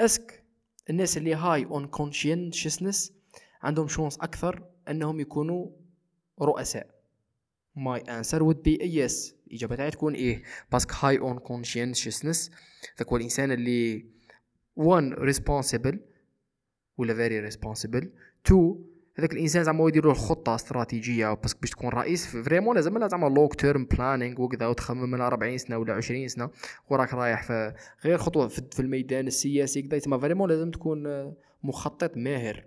[0.00, 0.44] est-ce que
[0.90, 3.19] الناس اللي high on conscientiousness
[3.62, 5.66] عندهم chance أكثر أنهم يكونوا
[6.42, 7.00] رؤساء.
[7.76, 9.32] my answer be a yes.
[9.46, 10.42] الإجابة تاعي تكون إيه؟
[10.72, 12.50] parce que high on conscientiousness
[12.98, 14.06] ذاك هو الانسان اللي
[14.80, 15.96] one responsible
[16.98, 18.04] ولا very responsible.
[18.48, 18.76] Two
[19.18, 21.34] هذاك الانسان زعما يدير له خطة استراتيجية.
[21.34, 25.20] parce que باش تكون رئيس vraiment لازم لا زعما long term planning وكذا وتخمم من
[25.20, 26.50] 40 سنة ولا 20 سنة.
[26.90, 29.98] وراك رايح في غير خطوة في الميدان السياسي كذا.
[29.98, 31.32] تما vraiment لازم تكون
[31.62, 32.64] مخطط ماهر.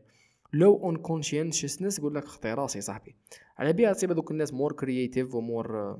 [0.53, 3.16] low on conscientiousness يقول لك خطي راسي صاحبي.
[3.58, 5.97] على بها تصيب هذوك الناس more creative و more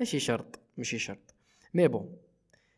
[0.00, 1.34] ماشي شرط ماشي شرط.
[1.74, 2.16] mais bon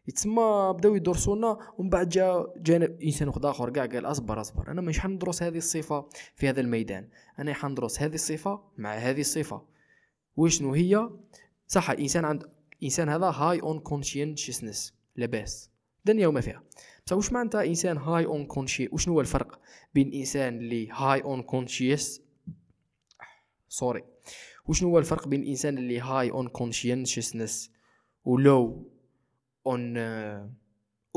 [0.09, 4.81] يتسمى بداو يدرسونا ومن بعد جا جانب إنسان واحد آخر كاع قال أصبر أصبر أنا
[4.81, 7.09] مش حندرس هذه الصفة في هذا الميدان.
[7.39, 9.63] أنا حندرس هذه الصفة مع هذه الصفة.
[10.37, 11.11] وشنو هي؟
[11.67, 12.45] صح الانسان عند
[12.83, 15.71] إنسان هذا high on conscientiousness لاباس.
[16.05, 16.63] دنيا وما فيها.
[17.07, 19.61] بصح واش معناتها إنسان high on consci وشنو هو الفرق
[19.95, 22.23] بين إنسان اللي high on conscious
[23.69, 24.05] sorry
[24.67, 27.71] وشنو هو الفرق بين الانسان اللي high on conscientiousness
[28.25, 28.91] ولو
[29.69, 29.73] uh,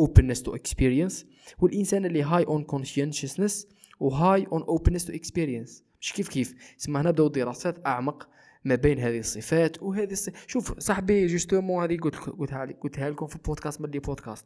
[0.02, 1.26] openness to experience
[1.60, 3.66] والإنسان اللي high on conscientiousness
[4.00, 5.84] و high on openness to experience.
[6.02, 8.30] مش كيف؟ كيف تسمى هنا بداو دراسات أعمق
[8.68, 13.36] ما بين هذه الصفات وهذه الصفات شوف صاحبي justement هذه قلت قلتها قلتها لكم في
[13.36, 14.46] البودكاست مدي بودكاست.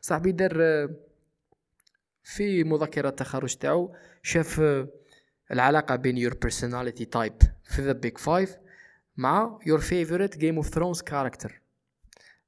[0.00, 0.88] صاحبي دار
[2.22, 4.62] في مذكرة التخرج تاعو شاف
[5.50, 8.50] العلاقة بين your personality type في the big five
[9.16, 11.52] مع your favorite Game of Thrones character.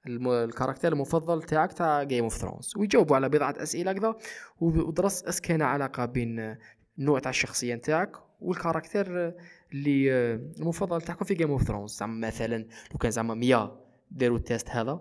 [0.07, 4.17] ال character المفضل تاعك تاع Game of Thrones ويجاوبوا على بضعة أسئلة كذا
[4.61, 6.57] ودرس اس كان علاقة بين
[6.99, 9.35] النوع تاع الشخصية نتاعك وال character
[9.75, 14.43] اللي المفضل تاعكم في Game of Thrones زعما مثلا لو كان زعما 100 داروا ال
[14.43, 15.01] test هذا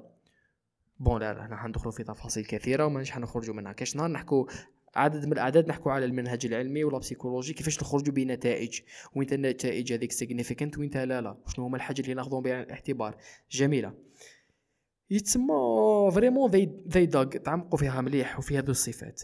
[0.99, 3.73] bon لا لا حندخلوا في تفاصيل كثيرة ومانيش حنخرجوا منها.
[3.73, 4.45] كاش نهار نحكوا
[4.95, 8.81] عدد من الأعداد نحكوا على المنهج العلمي ولا psychologie كيفاش نخرجوا بنتائج.
[9.15, 11.37] وين النتائج هذيك significant وين لا لا.
[11.47, 13.17] شنو هما الحاجة اللي ناخذهم بعين الاعتبار
[13.51, 13.93] جميلة.
[15.09, 19.21] يتسمى vraiment they they dug تعمقوا فيها مليح وفي هذو الصفات.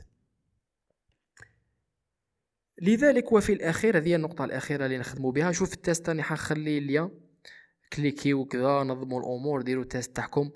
[2.82, 5.52] لذلك وفي الأخير هذه النقطة الأخيرة اللي نخدموا بها.
[5.52, 7.10] شوف التيست راني حنخلي اللي
[7.94, 10.52] cliquez وكذا نظموا الأمور ديروا ال test تاعكم.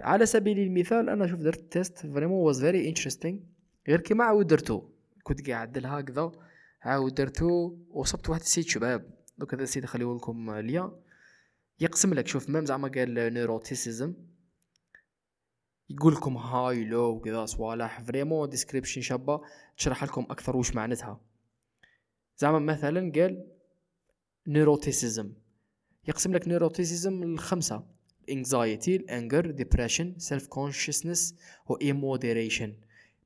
[0.00, 3.38] على سبيل المثال أنا شوف درت test vraiment was very interesting
[3.88, 4.82] غير كيما عاود درتو
[5.22, 6.32] كنت قاعد هكذا
[6.82, 9.10] عاود درتو وصبت واحد ال site شباب.
[9.38, 10.92] دوك هذا ال site نخليه لكم ليا.
[11.80, 14.14] يقسم لك شوف même زعما قال neuroticism
[15.90, 18.00] يقول لكم high low وكذا صوالح.
[18.00, 19.40] vraiment description شابة.
[19.76, 21.20] تشرح لكم أكثر وش معناتها.
[22.42, 23.46] زعما مثلا قال
[24.46, 25.32] neuroticism
[26.08, 27.84] يقسم لك neuroticism الخمسه
[28.30, 31.34] anxiety ال anger depression self-consciousness
[31.68, 32.74] و immoderation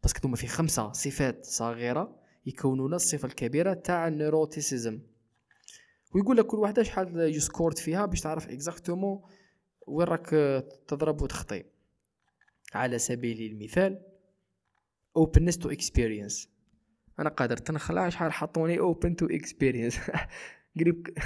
[0.04, 5.00] بس هما في خمسة صفات صغيرة يكونون الصفة الكبيرة تاع ال neuroticism
[6.14, 9.22] ويقول لك كل واحدة شحال you scored فيها باش تعرف exactement
[9.86, 10.28] وين راك
[10.88, 11.64] تضرب وتخطي
[12.74, 14.02] على سبيل المثال
[15.18, 16.55] openness to experience.
[17.18, 20.10] أنا قادر تنخلع شحال حطوني open to experience
[20.80, 21.18] قريب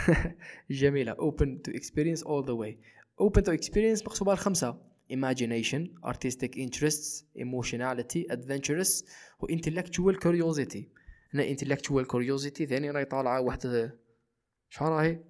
[0.71, 2.77] جميلة open to experience all the way
[3.21, 9.05] open to experience مقصوبة الخمسة imagination artistic interests emotionality adventurous
[9.41, 10.83] و intellectual curiosity
[11.35, 13.99] هنا intellectual curiosity ثاني راهي طالعة واحدة
[14.69, 15.21] شحال راهي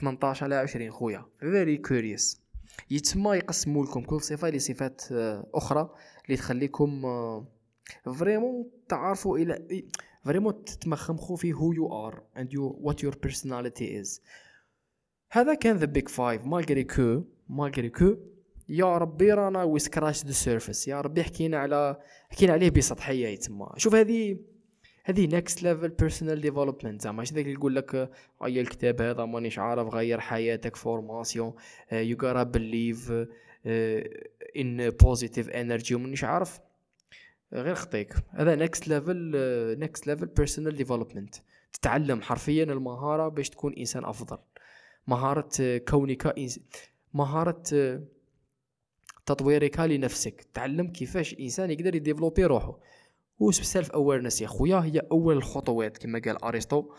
[0.00, 2.42] 18 على 20 خويا فيري كوريوس
[2.90, 5.94] يتسمى يقسموا لكم كل صفه لصفات آه، أخرى
[6.26, 7.04] اللي تخليكم
[8.04, 9.84] vraiment تعرفوا إلى
[10.24, 14.20] vraiment تتمخمخوا في who you are and you what your personality is
[15.30, 18.16] هذا كان the big five malgré que malgré que.
[18.68, 23.66] يا ربي رانا we scratch the surface يا ربي حكينا على حكينا عليه بسطحية يتسمى
[23.76, 24.38] شوف هذه
[25.04, 28.10] هذه next level personal development زعما ماشي داك اللي يقول لك
[28.44, 31.54] اي الكتاب هذا مانيش عارف غير حياتك formation
[31.92, 33.12] you gotta believe
[34.56, 36.60] in positive energy ومانيش عارف.
[37.52, 38.14] غير خطيك.
[38.30, 39.32] هذا next level
[39.78, 41.34] next level personal development
[41.72, 44.38] تتعلم حرفيا المهارة باش تكون إنسان أفضل.
[45.06, 46.60] مهارة كونك إنس...
[47.14, 47.62] مهارة
[49.26, 50.46] تطويرك لنفسك.
[50.54, 52.78] تعلم كيفاش إنسان يقدر ي développer روحه.
[53.50, 56.92] self-awareness يا خويا هي أول الخطوات كما قال أرسطو.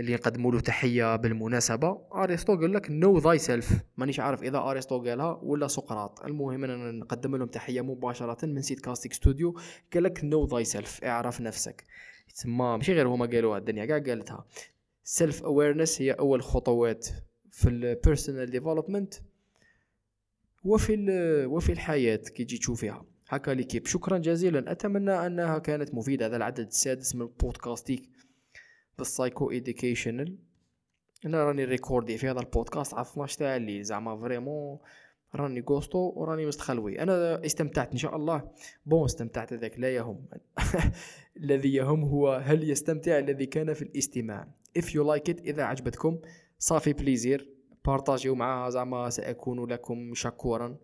[0.00, 2.00] اللي نقدموا له تحية بالمناسبة.
[2.14, 6.24] ارسطو قال لك know thyself مانيش عارف إذا ارسطو قالها ولا سقراط.
[6.24, 9.58] المهم أنا نقدم لهم تحية مباشرة من سيت كاستيك ستوديو.
[9.94, 11.84] قال لك know thyself اعرف نفسك.
[12.34, 13.84] تسمى ماشي غير هما قالوها الدنيا.
[13.84, 14.46] كاع قالتها.
[15.04, 17.08] self-awareness هي أول خطوات
[17.50, 19.14] في ال personal development
[20.64, 20.96] وفي
[21.46, 23.04] وفي الحياة كي تجي تشوفيها.
[23.28, 24.72] هكا l'équipe شكرا جزيلا.
[24.72, 26.26] أتمنى أنها كانت مفيدة.
[26.26, 28.10] هذا العدد السادس من بودكاستيك
[28.98, 30.38] بال psycho educational
[31.26, 34.78] أنا راني record ي في هذا البودكاست على 12 تاع الليل زعما vraiment
[35.34, 37.02] راني غوستو وراني مستخلوي.
[37.02, 38.50] أنا استمتعت إن شاء الله.
[38.86, 40.26] bon استمتعت ذاك لا يهم.
[41.42, 44.48] الذي يهم هو هل يستمتع الذي كان في الاستماع.
[44.78, 46.20] If you like it إذا عجبتكم.
[46.58, 47.50] ça fait plaisir
[47.84, 50.76] partagé و معها زعما سأكون لكم شكورا.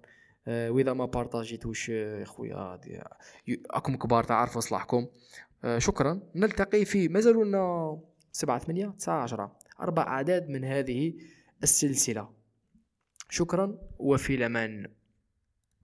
[0.48, 2.80] آه، وإذا ما partagé توش آه، خويا
[3.74, 5.06] راكم كبار تعرفوا صلاحكم.
[5.78, 6.20] شكرا.
[6.34, 7.98] نلتقي في مازالوا لنا
[8.32, 9.58] سبعة ثمانية تسعة عشرة.
[9.80, 11.14] أربع أعداد من هذه
[11.62, 12.30] السلسلة.
[13.28, 14.86] شكرا وفي الأمان.